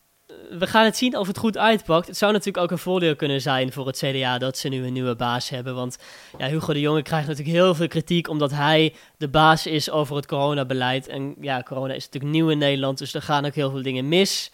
[0.49, 2.07] We gaan het zien of het goed uitpakt.
[2.07, 4.93] Het zou natuurlijk ook een voordeel kunnen zijn voor het CDA dat ze nu een
[4.93, 5.75] nieuwe baas hebben.
[5.75, 5.97] Want
[6.37, 10.15] ja, Hugo de Jonge krijgt natuurlijk heel veel kritiek omdat hij de baas is over
[10.15, 11.07] het coronabeleid.
[11.07, 14.07] En ja, corona is natuurlijk nieuw in Nederland, dus er gaan ook heel veel dingen
[14.07, 14.51] mis.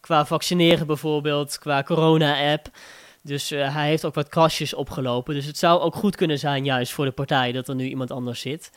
[0.00, 2.68] Qua vaccineren bijvoorbeeld, qua corona-app.
[3.22, 5.34] Dus uh, hij heeft ook wat kastjes opgelopen.
[5.34, 8.10] Dus het zou ook goed kunnen zijn, juist voor de partij, dat er nu iemand
[8.10, 8.70] anders zit.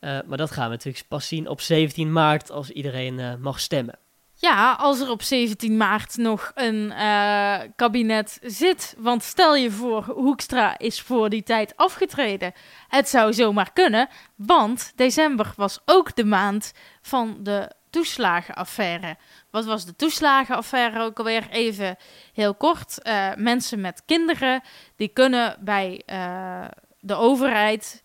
[0.00, 3.60] Uh, maar dat gaan we natuurlijk pas zien op 17 maart, als iedereen uh, mag
[3.60, 3.98] stemmen.
[4.46, 8.94] Ja, als er op 17 maart nog een uh, kabinet zit.
[8.98, 12.52] Want stel je voor, Hoekstra is voor die tijd afgetreden.
[12.88, 19.16] Het zou zomaar kunnen, want december was ook de maand van de toeslagenaffaire.
[19.50, 21.48] Wat was de toeslagenaffaire ook alweer?
[21.50, 21.96] Even
[22.32, 22.98] heel kort.
[23.02, 24.60] Uh, mensen met kinderen,
[24.96, 26.64] die kunnen bij uh,
[27.00, 28.02] de overheid,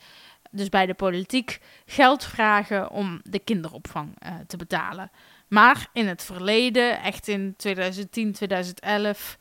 [0.51, 5.11] dus bij de politiek, geld vragen om de kinderopvang te betalen.
[5.51, 9.37] Maar in het verleden, echt in 2010, 2011,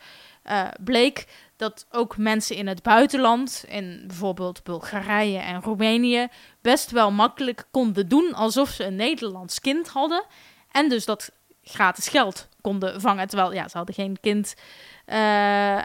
[0.51, 6.29] uh, bleek dat ook mensen in het buitenland, in bijvoorbeeld Bulgarije en Roemenië,
[6.61, 10.25] best wel makkelijk konden doen alsof ze een Nederlands kind hadden.
[10.71, 13.29] En dus dat gratis geld konden vangen.
[13.29, 14.55] Terwijl, ja, ze hadden geen kind
[15.07, 15.81] uh,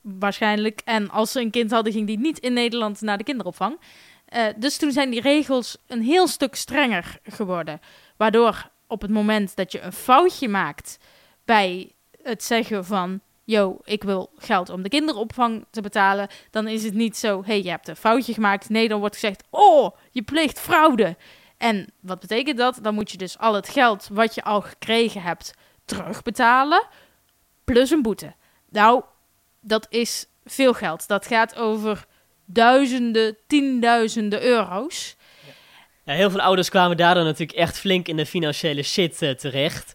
[0.00, 0.80] waarschijnlijk.
[0.84, 3.80] En als ze een kind hadden, ging die niet in Nederland naar de kinderopvang.
[4.36, 7.80] Uh, dus toen zijn die regels een heel stuk strenger geworden.
[8.16, 10.98] Waardoor op het moment dat je een foutje maakt
[11.44, 13.20] bij het zeggen van.
[13.44, 16.28] Yo, ik wil geld om de kinderopvang te betalen.
[16.50, 17.42] Dan is het niet zo.
[17.44, 18.68] hey, je hebt een foutje gemaakt.
[18.68, 19.44] Nee, dan wordt gezegd.
[19.50, 21.16] Oh, je pleegt fraude.
[21.56, 22.78] En wat betekent dat?
[22.82, 26.86] Dan moet je dus al het geld wat je al gekregen hebt terugbetalen.
[27.64, 28.34] Plus een boete.
[28.68, 29.02] Nou,
[29.60, 31.08] dat is veel geld.
[31.08, 32.06] Dat gaat over
[32.44, 35.16] duizenden, tienduizenden euro's.
[36.16, 39.92] Heel veel ouders kwamen daardoor natuurlijk echt flink in de financiële shit uh, terecht.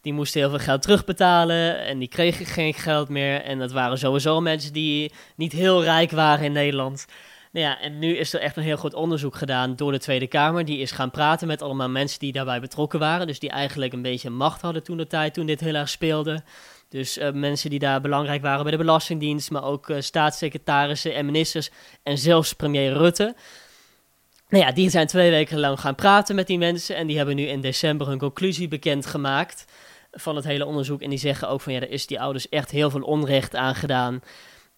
[0.00, 3.42] Die moesten heel veel geld terugbetalen en die kregen geen geld meer.
[3.42, 7.06] En dat waren sowieso mensen die niet heel rijk waren in Nederland.
[7.52, 10.26] Nou ja, en nu is er echt een heel goed onderzoek gedaan door de Tweede
[10.26, 10.64] Kamer.
[10.64, 13.26] Die is gaan praten met allemaal mensen die daarbij betrokken waren.
[13.26, 16.42] Dus die eigenlijk een beetje macht hadden toen de tijd, toen dit heel erg speelde.
[16.88, 21.26] Dus uh, mensen die daar belangrijk waren bij de Belastingdienst, maar ook uh, staatssecretarissen en
[21.26, 21.70] ministers
[22.02, 23.34] en zelfs premier Rutte.
[24.50, 27.36] Nou ja, die zijn twee weken lang gaan praten met die mensen en die hebben
[27.36, 29.64] nu in december hun conclusie bekendgemaakt
[30.12, 31.02] van het hele onderzoek.
[31.02, 34.22] En die zeggen ook van ja, er is die ouders echt heel veel onrecht aangedaan.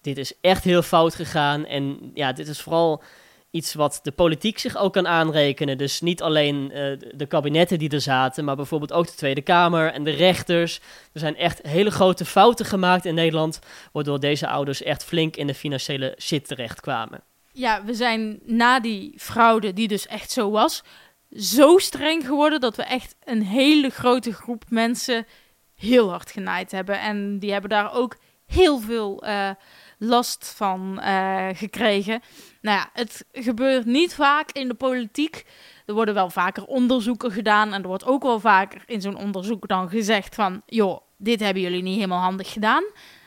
[0.01, 3.03] Dit is echt heel fout gegaan en ja, dit is vooral
[3.51, 5.79] iets wat de politiek zich ook kan aanrekenen.
[5.79, 9.93] Dus niet alleen uh, de kabinetten die er zaten, maar bijvoorbeeld ook de Tweede Kamer
[9.93, 10.81] en de rechters.
[11.13, 13.59] Er zijn echt hele grote fouten gemaakt in Nederland,
[13.93, 17.21] waardoor deze ouders echt flink in de financiële shit terechtkwamen.
[17.53, 20.83] Ja, we zijn na die fraude, die dus echt zo was,
[21.31, 25.27] zo streng geworden dat we echt een hele grote groep mensen
[25.75, 27.01] heel hard genaaid hebben.
[27.01, 29.51] En die hebben daar ook heel veel uh,
[29.99, 32.21] last van uh, gekregen.
[32.61, 35.47] Nou ja, het gebeurt niet vaak in de politiek.
[35.87, 37.73] Er worden wel vaker onderzoeken gedaan.
[37.73, 40.63] En er wordt ook wel vaker in zo'n onderzoek dan gezegd van...
[40.67, 42.85] joh, dit hebben jullie niet helemaal handig gedaan.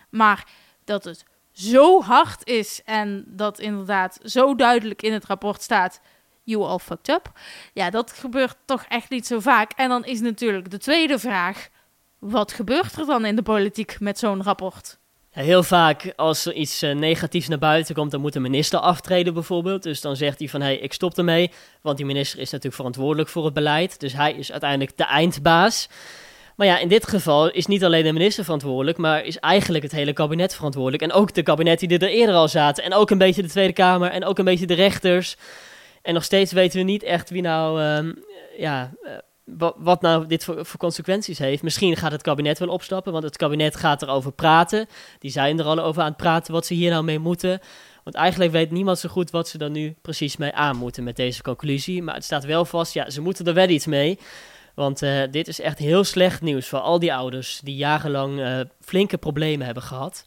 [0.09, 0.47] Maar
[0.83, 6.01] dat het zo hard is en dat inderdaad zo duidelijk in het rapport staat...
[6.43, 7.31] You all fucked up.
[7.73, 9.71] Ja, dat gebeurt toch echt niet zo vaak.
[9.71, 11.69] En dan is natuurlijk de tweede vraag...
[12.19, 14.97] Wat gebeurt er dan in de politiek met zo'n rapport?
[15.29, 19.33] Heel vaak als er iets uh, negatiefs naar buiten komt, dan moet de minister aftreden
[19.33, 19.83] bijvoorbeeld.
[19.83, 21.51] Dus dan zegt hij van, hé, hey, ik stop ermee.
[21.81, 23.99] Want die minister is natuurlijk verantwoordelijk voor het beleid.
[23.99, 25.89] Dus hij is uiteindelijk de eindbaas.
[26.55, 29.91] Maar ja, in dit geval is niet alleen de minister verantwoordelijk, maar is eigenlijk het
[29.91, 31.03] hele kabinet verantwoordelijk.
[31.03, 32.83] En ook de kabinetten die er eerder al zaten.
[32.83, 35.37] En ook een beetje de Tweede Kamer en ook een beetje de rechters.
[36.01, 38.23] En nog steeds weten we niet echt wie nou, um,
[38.57, 39.11] ja, uh,
[39.77, 41.63] wat nou dit voor, consequenties heeft.
[41.63, 44.87] Misschien gaat het kabinet wel opstappen, want het kabinet gaat erover praten.
[45.19, 47.59] Die zijn er al over aan het praten wat ze hier nou mee moeten.
[48.03, 51.15] Want eigenlijk weet niemand zo goed wat ze er nu precies mee aan moeten met
[51.15, 52.03] deze conclusie.
[52.03, 54.19] Maar het staat wel vast, ja, ze moeten er wel iets mee.
[54.75, 58.59] Want uh, dit is echt heel slecht nieuws voor al die ouders die jarenlang uh,
[58.81, 60.25] flinke problemen hebben gehad.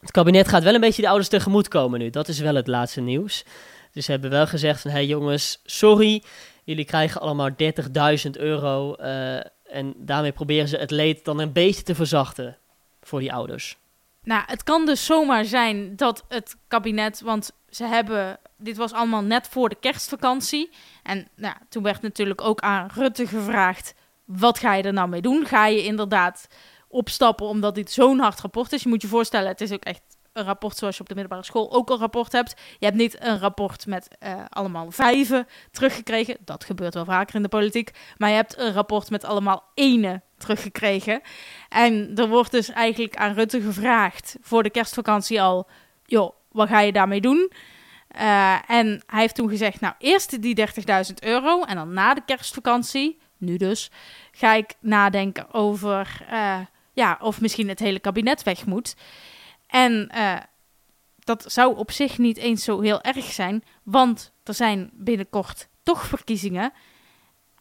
[0.00, 2.10] Het kabinet gaat wel een beetje de ouders tegemoet komen nu.
[2.10, 3.44] Dat is wel het laatste nieuws.
[3.92, 6.22] Dus ze hebben wel gezegd van, hé hey jongens, sorry,
[6.64, 8.96] jullie krijgen allemaal 30.000 euro.
[9.00, 12.58] Uh, en daarmee proberen ze het leed dan een beetje te verzachten
[13.02, 13.76] voor die ouders.
[14.24, 19.22] Nou, het kan dus zomaar zijn dat het kabinet, want ze hebben, dit was allemaal
[19.22, 20.70] net voor de kerstvakantie.
[21.02, 23.94] En nou, toen werd natuurlijk ook aan Rutte gevraagd,
[24.24, 25.46] wat ga je er nou mee doen?
[25.46, 26.46] Ga je inderdaad
[26.88, 28.82] opstappen omdat dit zo'n hard rapport is?
[28.82, 31.46] Je moet je voorstellen, het is ook echt een rapport zoals je op de middelbare
[31.46, 32.54] school ook een rapport hebt.
[32.78, 36.36] Je hebt niet een rapport met uh, allemaal vijven teruggekregen.
[36.44, 37.90] Dat gebeurt wel vaker in de politiek.
[38.16, 41.20] Maar je hebt een rapport met allemaal ene teruggekregen.
[41.68, 45.68] En er wordt dus eigenlijk aan Rutte gevraagd voor de kerstvakantie al...
[46.04, 47.52] joh, wat ga je daarmee doen?
[48.16, 52.22] Uh, en hij heeft toen gezegd, nou eerst die 30.000 euro en dan na de
[52.26, 53.90] kerstvakantie, nu dus,
[54.32, 56.58] ga ik nadenken over uh,
[56.92, 58.96] ja, of misschien het hele kabinet weg moet.
[59.66, 60.36] En uh,
[61.18, 66.04] dat zou op zich niet eens zo heel erg zijn, want er zijn binnenkort toch
[66.06, 66.72] verkiezingen.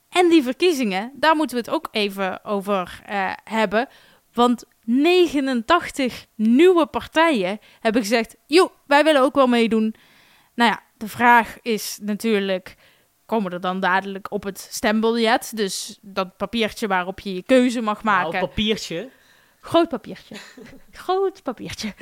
[0.10, 3.02] En die verkiezingen, daar moeten we het ook even over
[3.44, 3.88] hebben.
[4.34, 9.96] Want 89 nieuwe partijen hebben gezegd: joh, wij willen ook wel meedoen.
[10.56, 12.76] Nou ja, de vraag is natuurlijk:
[13.26, 15.56] komen er dan dadelijk op het stembiljet?
[15.56, 18.32] Dus dat papiertje waarop je je keuze mag maken.
[18.32, 19.10] Nou, papiertje.
[19.62, 20.36] Groot papiertje.
[20.92, 21.94] Groot papiertje.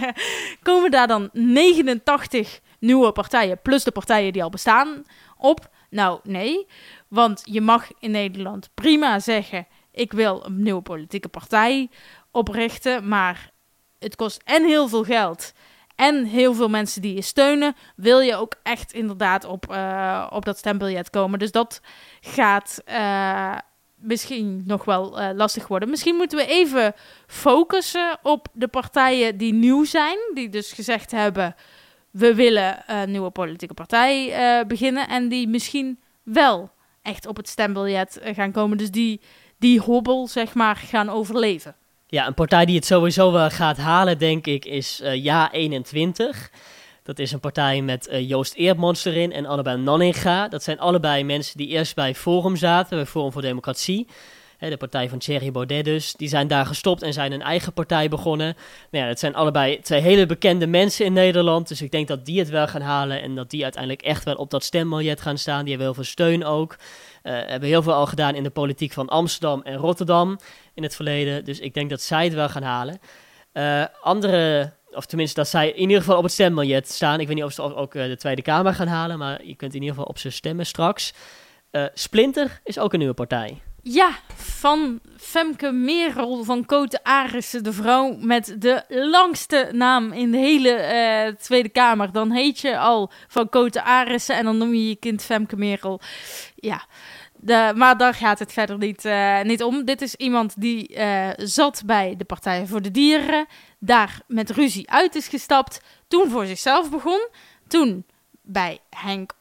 [0.62, 5.04] komen daar dan 89 nieuwe partijen, plus de partijen die al bestaan,
[5.36, 5.70] op?
[5.90, 6.66] Nou, nee.
[7.08, 11.90] Want je mag in Nederland prima zeggen: ik wil een nieuwe politieke partij
[12.30, 13.50] oprichten, maar
[13.98, 15.52] het kost en heel veel geld
[15.96, 20.44] en heel veel mensen die je steunen, wil je ook echt inderdaad op, uh, op
[20.44, 21.38] dat stembiljet komen.
[21.38, 21.80] Dus dat
[22.20, 23.56] gaat uh,
[23.94, 25.90] misschien nog wel uh, lastig worden.
[25.90, 26.94] Misschien moeten we even
[27.26, 31.54] focussen op de partijen die nieuw zijn, die dus gezegd hebben:
[32.10, 36.70] we willen een nieuwe politieke partij beginnen en die misschien wel
[37.02, 38.78] echt op het stembiljet gaan komen.
[38.78, 39.20] Dus die,
[39.58, 41.76] die hobbel, zeg maar, gaan overleven.
[42.12, 46.50] Ja, een partij die het sowieso wel gaat halen, denk ik, is uh, Ja21.
[47.02, 50.48] Dat is een partij met uh, Joost Eerdmans erin en allebei Nanninga.
[50.48, 54.06] Dat zijn allebei mensen die eerst bij Forum zaten, bij Forum voor Democratie.
[54.70, 56.12] De partij van Thierry Baudet dus.
[56.12, 58.56] Die zijn daar gestopt en zijn een eigen partij begonnen.
[58.90, 61.68] Nou ja, dat zijn allebei twee hele bekende mensen in Nederland.
[61.68, 64.34] Dus ik denk dat die het wel gaan halen en dat die uiteindelijk echt wel
[64.34, 65.60] op dat stembiljet gaan staan.
[65.60, 66.76] Die hebben heel veel steun ook.
[67.22, 70.38] Uh, hebben heel veel al gedaan in de politiek van Amsterdam en Rotterdam
[70.74, 71.44] in het verleden.
[71.44, 72.98] Dus ik denk dat zij het wel gaan halen.
[73.52, 77.20] Uh, andere, of tenminste dat zij in ieder geval op het stembiljet staan.
[77.20, 79.74] Ik weet niet of ze ook uh, de Tweede Kamer gaan halen, maar je kunt
[79.74, 81.12] in ieder geval op ze stemmen straks.
[81.94, 83.60] Splinter is ook een nieuwe partij.
[83.84, 90.38] Ja, van Femke Merel van Kote Arissen, de vrouw met de langste naam in de
[90.38, 92.12] hele Tweede Kamer.
[92.12, 96.00] Dan heet je al van Kote Arissen en dan noem je je kind Femke Merel.
[96.54, 96.84] Ja,
[97.36, 99.84] de, maar daar gaat het verder niet, uh, niet om.
[99.84, 103.46] Dit is iemand die uh, zat bij de Partij voor de Dieren.
[103.78, 105.80] Daar met ruzie uit is gestapt.
[106.08, 107.28] Toen voor zichzelf begon.
[107.66, 108.06] Toen
[108.42, 109.32] bij Henk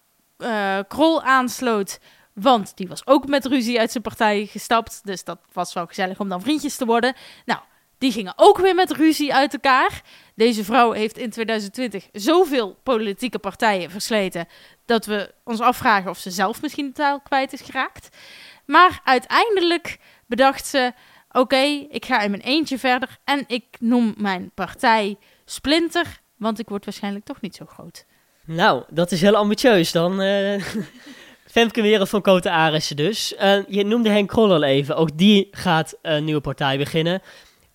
[0.88, 2.00] Krol aansloot.
[2.42, 5.02] Want die was ook met ruzie uit zijn partij gestapt.
[5.04, 7.16] Dus dat was wel gezellig om dan vriendjes te worden.
[7.46, 7.60] Nou,
[7.98, 10.02] die gingen ook weer met ruzie uit elkaar.
[10.36, 14.48] Deze vrouw heeft in 2020 zoveel politieke partijen versleten
[14.86, 18.18] dat we ons afvragen of ze zelf misschien de taal kwijt is geraakt.
[18.66, 20.94] Maar uiteindelijk bedacht ze:
[21.32, 26.70] oké, ik ga in mijn eentje verder en ik noem mijn partij Splinter, want ik
[26.70, 28.06] word waarschijnlijk toch niet zo groot.
[28.46, 30.22] Nou, dat is heel ambitieus dan.
[30.22, 30.64] Uh...
[31.52, 33.34] Femke Wereld van Kote Arissen dus.
[33.34, 34.96] Uh, je noemde Henk Krol al even.
[34.96, 37.22] Ook die gaat een nieuwe partij beginnen.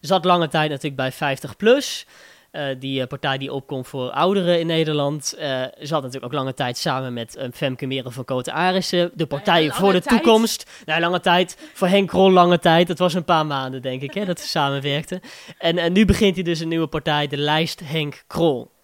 [0.00, 2.06] Zat lange tijd natuurlijk bij 50 plus.
[2.52, 5.34] Uh, die partij die opkomt voor ouderen in Nederland.
[5.38, 9.10] Uh, zat natuurlijk ook lange tijd samen met Femke Merel van Kote Arissen.
[9.14, 10.22] De partij voor de tijd.
[10.22, 10.70] toekomst.
[10.84, 11.70] Nou, lange tijd.
[11.72, 12.88] Voor Henk Krol lange tijd.
[12.88, 15.20] Het was een paar maanden, denk ik, hè, dat ze samenwerkten.
[15.58, 18.74] En, en nu begint hij dus een nieuwe partij, de lijst Henk Krol.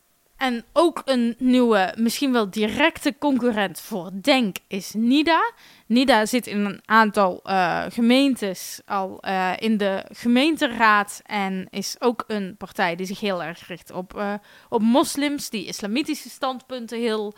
[0.43, 5.53] En ook een nieuwe, misschien wel directe concurrent voor Denk is NIDA.
[5.87, 12.25] NIDA zit in een aantal uh, gemeentes al uh, in de gemeenteraad en is ook
[12.27, 14.35] een partij die zich heel erg richt op, uh,
[14.69, 17.35] op moslims, die islamitische standpunten heel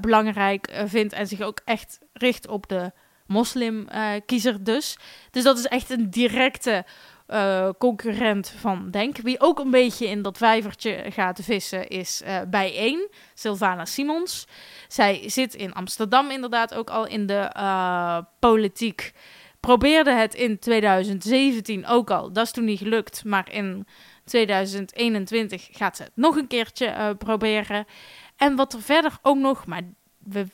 [0.00, 2.92] belangrijk vindt en zich ook echt richt op de
[3.26, 4.96] moslimkiezer dus.
[5.30, 6.84] Dus dat is echt een directe
[7.32, 9.16] uh, concurrent van Denk.
[9.16, 14.46] Wie ook een beetje in dat vijvertje gaat vissen is uh, bijeen, Sylvana Simons.
[14.88, 19.12] Zij zit in Amsterdam inderdaad ook al in de uh, politiek.
[19.60, 22.32] Probeerde het in 2017 ook al.
[22.32, 23.24] Dat is toen niet gelukt.
[23.24, 23.86] Maar in
[24.24, 27.86] 2021 gaat ze het nog een keertje proberen.
[28.36, 29.82] En wat er verder ook nog, maar
[30.18, 30.46] we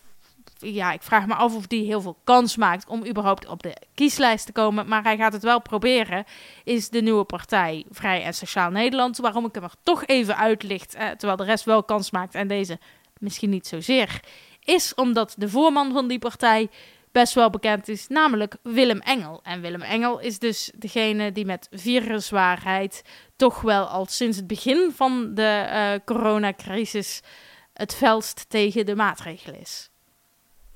[0.59, 3.77] ja, ik vraag me af of die heel veel kans maakt om überhaupt op de
[3.95, 4.89] kieslijst te komen.
[4.89, 6.25] Maar hij gaat het wel proberen.
[6.65, 9.19] Is de nieuwe partij Vrij en Sociaal Nederland.
[9.19, 10.95] Waarom ik hem er toch even uitlicht.
[10.95, 12.79] Eh, terwijl de rest wel kans maakt en deze
[13.19, 14.21] misschien niet zozeer.
[14.65, 16.69] Is omdat de voorman van die partij
[17.13, 19.41] best wel bekend is, namelijk Willem Engel.
[19.43, 23.03] En Willem Engel is dus degene die met viruswaarheid
[23.37, 27.23] toch wel al sinds het begin van de uh, coronacrisis
[27.73, 29.88] het felst tegen de maatregelen is.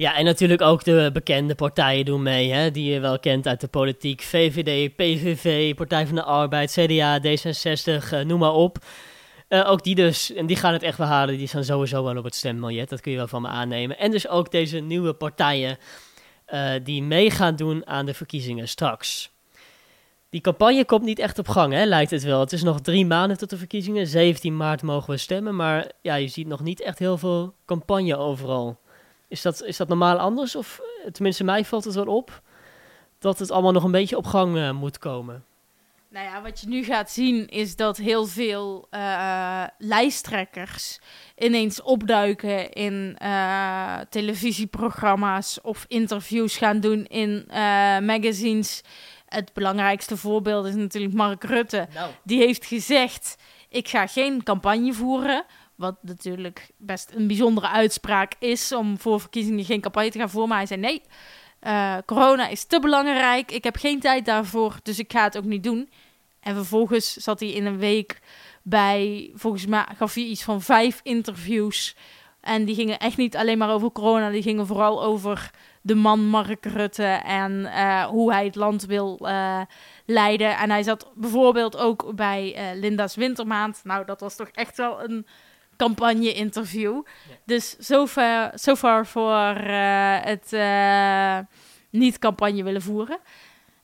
[0.02, 3.60] Ja, en natuurlijk ook de bekende partijen doen mee, hè, die je wel kent uit
[3.60, 4.22] de politiek.
[4.22, 8.78] VVD, PVV, Partij van de Arbeid, CDA, D66, uh, noem maar op.
[9.48, 12.16] Uh, ook die dus, en die gaan het echt wel halen, die staan sowieso wel
[12.16, 13.98] op het stembiljet, dat kun je wel van me aannemen.
[13.98, 15.78] En dus ook deze nieuwe partijen
[16.48, 19.30] uh, die mee gaan doen aan de verkiezingen straks.
[20.30, 22.40] Die campagne komt niet echt op gang, hè, lijkt het wel.
[22.40, 24.06] Het is nog drie maanden tot de verkiezingen.
[24.06, 28.16] 17 maart mogen we stemmen, maar ja, je ziet nog niet echt heel veel campagne
[28.16, 28.80] overal.
[29.32, 30.56] Is dat, is dat normaal anders?
[30.56, 32.42] Of eh, tenminste, mij valt het wel op
[33.18, 35.44] dat het allemaal nog een beetje op gang uh, moet komen.
[36.08, 41.00] Nou ja, wat je nu gaat zien is dat heel veel uh, lijsttrekkers
[41.36, 47.44] ineens opduiken in uh, televisieprogramma's of interviews gaan doen in
[48.04, 48.82] magazines.
[49.26, 51.88] Het belangrijkste voorbeeld is natuurlijk Mark Rutte.
[51.94, 52.10] Nou.
[52.22, 53.36] Die heeft gezegd:
[53.68, 55.44] Ik ga geen campagne voeren.
[55.82, 60.48] Wat natuurlijk best een bijzondere uitspraak is om voor verkiezingen geen campagne te gaan voeren.
[60.48, 61.02] Maar hij zei: Nee,
[61.62, 63.52] uh, corona is te belangrijk.
[63.52, 65.90] Ik heb geen tijd daarvoor, dus ik ga het ook niet doen.
[66.40, 68.20] En vervolgens zat hij in een week
[68.62, 71.96] bij, volgens mij gaf hij iets van vijf interviews.
[72.40, 76.26] En die gingen echt niet alleen maar over corona, die gingen vooral over de man
[76.26, 79.60] Mark Rutte en uh, hoe hij het land wil uh,
[80.06, 80.56] leiden.
[80.56, 83.80] En hij zat bijvoorbeeld ook bij Linda's Wintermaand.
[83.84, 85.26] Nou, dat was toch echt wel een
[85.76, 86.94] campagne-interview.
[86.94, 87.34] Ja.
[87.44, 89.54] Dus zover so far voor
[90.24, 90.52] het
[91.90, 93.18] niet campagne willen voeren.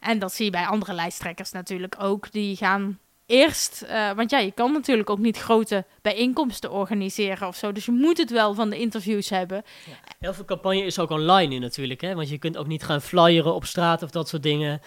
[0.00, 2.32] En dat zie je bij andere lijsttrekkers natuurlijk ook.
[2.32, 2.98] Die gaan
[3.28, 7.72] eerst, uh, want ja, je kan natuurlijk ook niet grote bijeenkomsten organiseren of zo.
[7.72, 9.62] Dus je moet het wel van de interviews hebben.
[9.86, 9.92] Ja.
[10.18, 12.14] Heel veel campagne is ook online nu natuurlijk, hè?
[12.14, 14.80] want je kunt ook niet gaan flyeren op straat of dat soort dingen.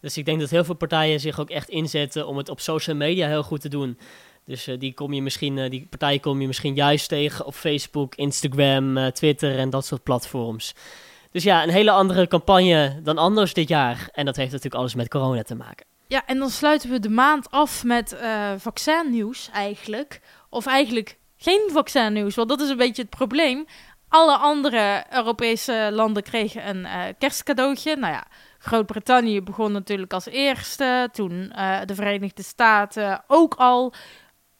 [0.00, 2.96] Dus ik denk dat heel veel partijen zich ook echt inzetten om het op social
[2.96, 3.98] media heel goed te doen.
[4.46, 7.54] Dus uh, die, kom je misschien, uh, die partijen kom je misschien juist tegen op
[7.54, 10.74] Facebook, Instagram, Twitter en dat soort platforms.
[11.30, 14.08] Dus ja, een hele andere campagne dan anders dit jaar.
[14.12, 15.86] En dat heeft natuurlijk alles met corona te maken.
[16.06, 18.16] Ja, en dan sluiten we de maand af met
[18.56, 20.20] vaccinnieuws eigenlijk.
[20.50, 23.66] Of eigenlijk geen vaccinnieuws, want dat is een beetje het probleem.
[24.08, 27.96] Alle andere Europese landen kregen een kerstcadeautje.
[27.96, 28.26] Nou ja,
[28.58, 31.08] Groot-Brittannië begon natuurlijk als eerste.
[31.12, 31.52] Toen
[31.84, 33.92] de Verenigde Staten ook al.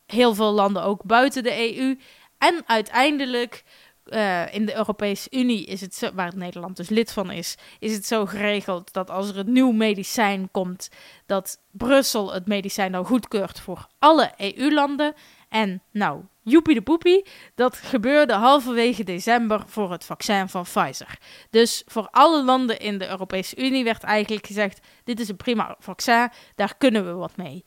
[0.06, 1.98] Heel veel landen ook buiten de EU.
[2.38, 3.64] En uiteindelijk
[4.06, 7.92] uh, in de Europese Unie is het zo, waar Nederland dus lid van is, is
[7.92, 10.90] het zo geregeld dat als er een nieuw medicijn komt,
[11.26, 15.14] dat Brussel het medicijn dan goedkeurt voor alle EU-landen.
[15.48, 21.18] En nou, joepie de poepie, dat gebeurde halverwege december voor het vaccin van Pfizer.
[21.50, 25.76] Dus voor alle landen in de Europese Unie werd eigenlijk gezegd: dit is een prima
[25.78, 27.64] vaccin, daar kunnen we wat mee.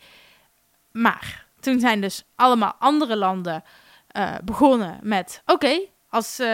[0.92, 3.64] Maar toen zijn dus allemaal andere landen
[4.18, 6.48] uh, begonnen met: oké, als uh,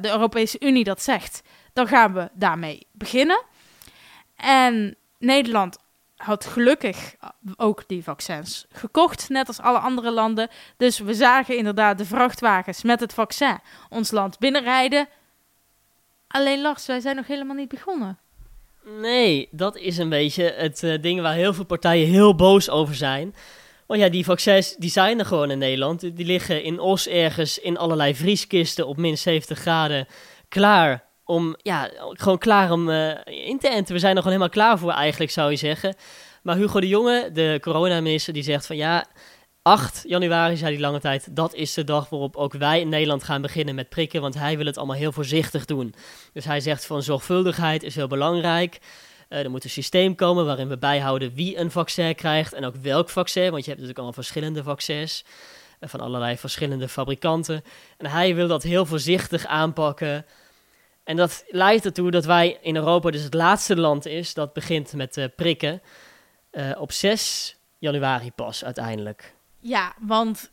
[0.00, 1.42] de Europese Unie dat zegt,
[1.72, 3.42] dan gaan we daarmee beginnen.
[4.36, 5.78] En Nederland
[6.16, 7.14] had gelukkig
[7.56, 10.48] ook die vaccins gekocht, net als alle andere landen.
[10.76, 15.08] Dus we zagen inderdaad de vrachtwagens met het vaccin ons land binnenrijden.
[16.28, 18.18] Alleen Lars, wij zijn nog helemaal niet begonnen.
[18.84, 22.94] Nee, dat is een beetje het uh, ding waar heel veel partijen heel boos over
[22.94, 23.34] zijn.
[23.98, 26.00] Ja, die vaccins die zijn er gewoon in Nederland.
[26.16, 30.06] Die liggen in Os ergens in allerlei vrieskisten op min 70 graden.
[30.48, 33.94] Klaar om, ja, gewoon klaar om uh, in te enten.
[33.94, 35.94] We zijn er gewoon helemaal klaar voor eigenlijk, zou je zeggen.
[36.42, 39.06] Maar Hugo de Jonge, de coronaminister, die zegt van ja...
[39.62, 43.24] 8 januari, zei hij lange tijd, dat is de dag waarop ook wij in Nederland
[43.24, 45.94] gaan beginnen met prikken, want hij wil het allemaal heel voorzichtig doen.
[46.32, 48.78] Dus hij zegt van zorgvuldigheid is heel belangrijk.
[49.30, 52.76] Uh, er moet een systeem komen waarin we bijhouden wie een vaccin krijgt en ook
[52.76, 53.50] welk vaccin.
[53.50, 55.24] Want je hebt natuurlijk allemaal verschillende vaccins
[55.80, 57.62] uh, van allerlei verschillende fabrikanten.
[57.96, 60.26] En hij wil dat heel voorzichtig aanpakken.
[61.04, 64.92] En dat leidt ertoe dat wij in Europa dus het laatste land is dat begint
[64.92, 65.82] met uh, prikken.
[66.78, 69.34] op 6 januari pas uiteindelijk.
[69.58, 70.50] Ja, want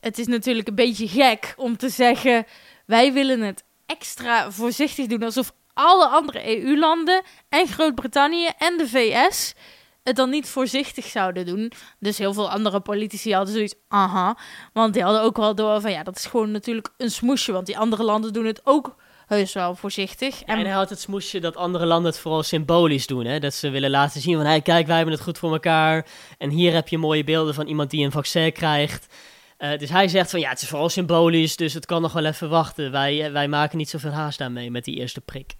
[0.00, 2.46] het is natuurlijk een beetje gek om te zeggen:
[2.86, 9.54] wij willen het extra voorzichtig doen, alsof alle andere EU-landen en Groot-Brittannië en de VS
[10.02, 11.72] het dan niet voorzichtig zouden doen.
[11.98, 14.36] Dus heel veel andere politici hadden zoiets, aha.
[14.72, 17.52] Want die hadden ook wel door van, ja, dat is gewoon natuurlijk een smoesje.
[17.52, 20.42] Want die andere landen doen het ook heus wel voorzichtig.
[20.42, 23.24] En, en hij had het smoesje dat andere landen het vooral symbolisch doen.
[23.24, 23.38] Hè?
[23.38, 26.06] Dat ze willen laten zien van, hey, kijk, wij hebben het goed voor elkaar.
[26.38, 29.14] En hier heb je mooie beelden van iemand die een vaccin krijgt.
[29.58, 32.24] Uh, dus hij zegt van, ja, het is vooral symbolisch, dus het kan nog wel
[32.24, 32.90] even wachten.
[32.90, 35.54] Wij, wij maken niet zoveel haast daarmee met die eerste prik.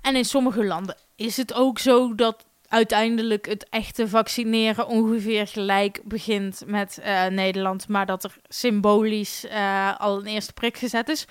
[0.00, 6.00] En in sommige landen is het ook zo dat uiteindelijk het echte vaccineren ongeveer gelijk
[6.04, 11.26] begint met uh, Nederland, maar dat er symbolisch uh, al een eerste prik gezet is.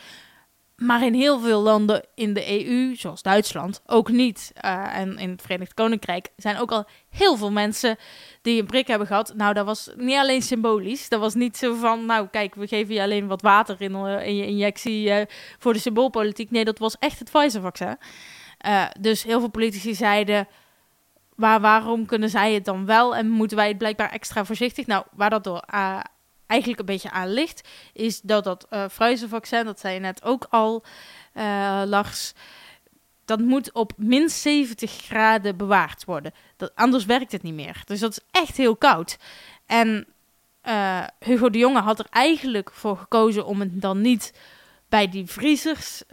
[0.75, 4.51] Maar in heel veel landen in de EU, zoals Duitsland, ook niet.
[4.65, 7.97] Uh, en in het Verenigd Koninkrijk zijn ook al heel veel mensen
[8.41, 9.33] die een prik hebben gehad.
[9.35, 11.09] Nou, dat was niet alleen symbolisch.
[11.09, 14.45] Dat was niet zo van, nou kijk, we geven je alleen wat water in, je
[14.45, 15.11] injectie
[15.59, 16.51] voor de symboolpolitiek.
[16.51, 17.97] Nee, dat was echt het Pfizer-vaccin.
[18.65, 20.47] Uh, dus heel veel politici zeiden,
[21.35, 24.85] maar waarom kunnen zij het dan wel en moeten wij het blijkbaar extra voorzichtig?
[24.85, 25.63] Nou, waar dat door
[26.47, 28.85] eigenlijk een beetje aan ligt, is dat dat uh,
[29.27, 30.83] vaccin, dat zei je net ook al,
[31.33, 32.33] uh, Lars,
[33.25, 36.33] dat moet op min 70 graden bewaard worden.
[36.57, 37.81] Dat, anders werkt het niet meer.
[37.85, 39.17] Dus dat is echt heel koud.
[39.65, 40.07] En
[41.19, 44.33] Hugo de Jonge had er eigenlijk voor gekozen om het dan niet
[44.89, 46.03] bij die vriezers,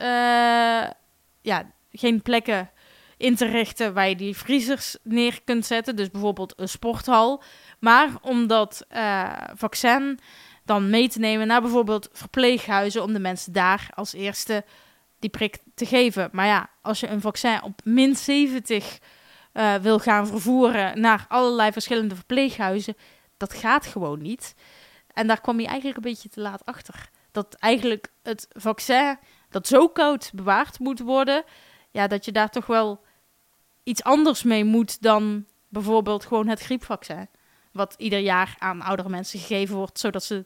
[1.41, 2.71] ja, geen plekken
[3.17, 5.97] in te richten waar je die vriezers neer kunt zetten.
[5.97, 7.43] Dus bijvoorbeeld een sporthal.
[7.79, 10.19] Maar om dat uh, vaccin
[10.65, 14.65] dan mee te nemen naar bijvoorbeeld verpleeghuizen, om de mensen daar als eerste
[15.19, 16.29] die prik te geven.
[16.33, 18.99] Maar ja, als je een vaccin op min 70
[19.53, 22.97] uh, wil gaan vervoeren naar allerlei verschillende verpleeghuizen,
[23.37, 24.55] dat gaat gewoon niet.
[25.13, 27.09] En daar kwam je eigenlijk een beetje te laat achter.
[27.31, 29.19] Dat eigenlijk het vaccin
[29.51, 31.45] dat zo koud bewaard moet worden,
[31.93, 33.01] ja, dat je daar toch wel
[33.83, 37.29] iets anders mee moet dan bijvoorbeeld gewoon het griepvaccin.
[37.73, 40.45] Wat ieder jaar aan oudere mensen gegeven wordt, zodat ze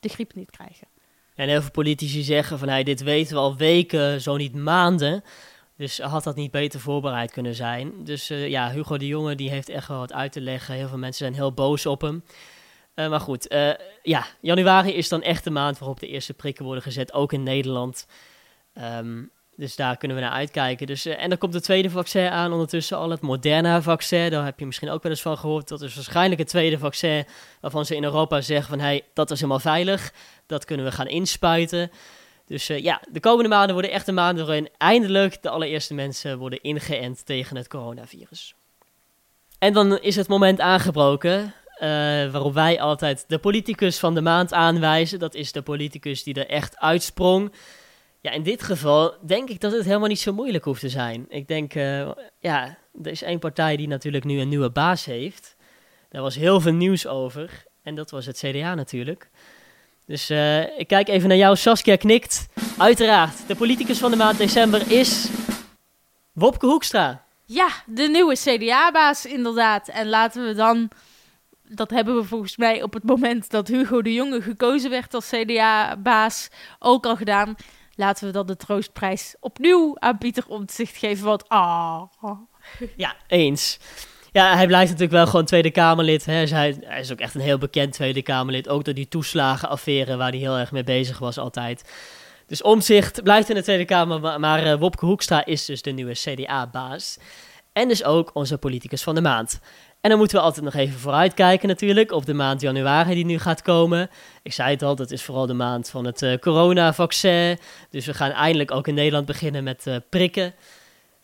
[0.00, 0.86] de griep niet krijgen.
[1.34, 5.24] En heel veel politici zeggen van hey, dit weten we al weken, zo niet maanden.
[5.76, 8.04] Dus had dat niet beter voorbereid kunnen zijn.
[8.04, 10.74] Dus uh, ja, Hugo de Jonge die heeft echt wel wat uit te leggen.
[10.74, 12.24] Heel veel mensen zijn heel boos op hem.
[12.94, 13.70] Uh, maar goed, uh,
[14.02, 17.42] ja, januari is dan echt de maand waarop de eerste prikken worden gezet, ook in
[17.42, 18.06] Nederland.
[18.74, 20.86] Um, dus daar kunnen we naar uitkijken.
[20.86, 24.30] Dus, uh, en dan komt het tweede vaccin aan ondertussen al, het Moderna-vaccin.
[24.30, 25.68] Daar heb je misschien ook wel eens van gehoord.
[25.68, 27.26] Dat is waarschijnlijk het tweede vaccin
[27.60, 28.80] waarvan ze in Europa zeggen van...
[28.80, 30.12] hey, dat is helemaal veilig,
[30.46, 31.90] dat kunnen we gaan inspuiten.
[32.46, 36.38] Dus uh, ja, de komende maanden worden echt de maanden waarin eindelijk de allereerste mensen
[36.38, 38.54] worden ingeënt tegen het coronavirus.
[39.58, 41.50] En dan is het moment aangebroken uh,
[42.30, 45.18] waarop wij altijd de politicus van de maand aanwijzen.
[45.18, 47.52] Dat is de politicus die er echt uitsprong...
[48.24, 51.26] Ja, in dit geval denk ik dat het helemaal niet zo moeilijk hoeft te zijn.
[51.28, 55.56] Ik denk, uh, ja, er is één partij die natuurlijk nu een nieuwe baas heeft.
[56.10, 57.64] Daar was heel veel nieuws over.
[57.82, 59.30] En dat was het CDA natuurlijk.
[60.06, 62.46] Dus uh, ik kijk even naar jou, Saskia knikt.
[62.78, 65.28] Uiteraard, de politicus van de maand december is
[66.32, 67.24] Wopke Hoekstra.
[67.44, 69.88] Ja, de nieuwe CDA-baas inderdaad.
[69.88, 70.90] En laten we dan,
[71.68, 75.28] dat hebben we volgens mij op het moment dat Hugo de Jonge gekozen werd als
[75.28, 76.48] CDA-baas
[76.78, 77.56] ook al gedaan
[77.96, 81.24] laten we dan de troostprijs opnieuw aan Pieter Omtzigt geven.
[81.24, 82.02] Want, ah.
[82.96, 83.78] Ja, eens.
[84.32, 86.24] Ja, hij blijft natuurlijk wel gewoon Tweede Kamerlid.
[86.24, 86.32] Hè.
[86.32, 88.68] Hij, hij, is ook echt een heel bekend Tweede Kamerlid.
[88.68, 91.92] Ook door die toeslagenaffaire waar hij heel erg mee bezig was altijd.
[92.46, 94.40] Dus Omtzigt blijft in de Tweede Kamer.
[94.40, 97.18] Maar, uh, Wopke Hoekstra is dus de nieuwe CDA-baas.
[97.72, 99.60] En dus ook onze politicus van de maand.
[100.04, 103.38] En dan moeten we altijd nog even vooruitkijken natuurlijk op de maand januari die nu
[103.38, 104.10] gaat komen.
[104.42, 107.58] Ik zei het al, dat is vooral de maand van het uh, coronavaccin.
[107.90, 110.54] Dus we gaan eindelijk ook in Nederland beginnen met uh, prikken.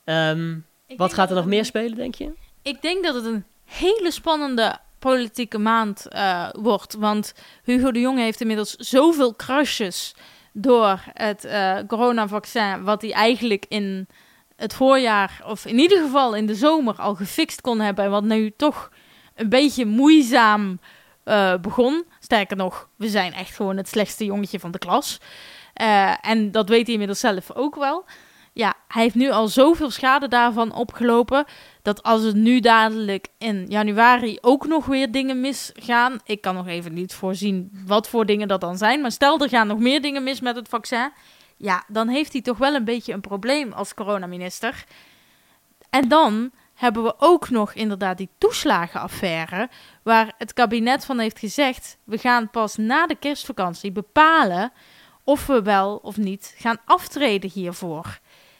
[0.04, 0.66] Um,
[0.96, 2.32] wat gaat er nog meer spelen, denk je?
[2.62, 6.94] Ik denk dat het een hele spannende politieke maand uh, wordt.
[6.94, 10.14] Want Hugo de Jonge heeft inmiddels zoveel crashes
[10.52, 11.48] door het
[11.86, 12.84] coronavaccin...
[12.84, 14.08] wat hij eigenlijk in
[14.60, 18.04] het voorjaar, of in ieder geval in de zomer, al gefixt kon hebben.
[18.04, 18.90] En wat nu toch
[19.34, 20.80] een beetje moeizaam
[21.24, 22.04] uh, begon.
[22.20, 25.18] Sterker nog, we zijn echt gewoon het slechtste jongetje van de klas.
[25.80, 28.04] Uh, en dat weet hij inmiddels zelf ook wel.
[28.52, 31.44] Ja, hij heeft nu al zoveel schade daarvan opgelopen.
[31.82, 36.18] Dat als het nu dadelijk in januari ook nog weer dingen misgaan.
[36.24, 39.00] Ik kan nog even niet voorzien wat voor dingen dat dan zijn.
[39.00, 41.12] Maar stel er gaan nog meer dingen mis met het vaccin
[41.62, 44.84] ja, dan heeft hij toch wel een beetje een probleem als coronaminister.
[45.90, 49.68] En dan hebben we ook nog inderdaad die toeslagenaffaire,
[50.02, 54.72] waar het kabinet van heeft gezegd: we gaan pas na de kerstvakantie bepalen
[55.24, 58.18] of we wel of niet gaan aftreden hiervoor.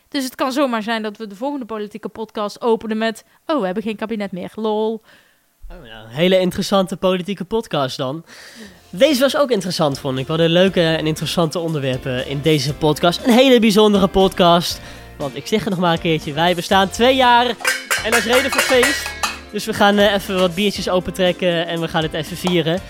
[0.09, 3.65] Dus het kan zomaar zijn dat we de volgende politieke podcast openen met: oh, we
[3.65, 5.03] hebben geen kabinet meer, lol.
[5.79, 8.25] Oh, ja, een hele interessante politieke podcast dan.
[8.91, 10.25] Deze was ook interessant, vond ik.
[10.25, 13.25] We hadden leuke en interessante onderwerpen in deze podcast.
[13.25, 14.81] Een hele bijzondere podcast.
[15.19, 17.47] Want ik zeg het nog maar een keertje, wij bestaan twee jaar
[18.05, 19.11] en dat is reden voor feest.
[19.53, 22.81] Dus we gaan uh, even wat biertjes opentrekken en we gaan het even vieren.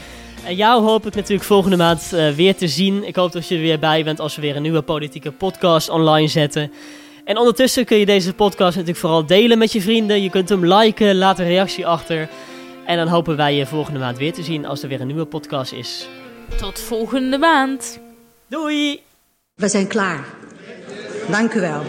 [0.44, 3.06] En jou hoop ik natuurlijk volgende maand uh, weer te zien.
[3.06, 5.88] Ik hoop dat je er weer bij bent als we weer een nieuwe politieke podcast
[5.88, 6.72] online zetten.
[7.24, 10.22] En ondertussen kun je deze podcast natuurlijk vooral delen met je vrienden.
[10.22, 12.28] Je kunt hem liken, laat een reactie achter.
[12.86, 15.24] En dan hopen wij je volgende maand weer te zien als er weer een nieuwe
[15.24, 16.08] podcast is.
[16.56, 18.00] Tot volgende maand.
[18.46, 19.02] Doei!
[19.54, 20.24] We zijn klaar.
[21.30, 21.82] Dank u wel.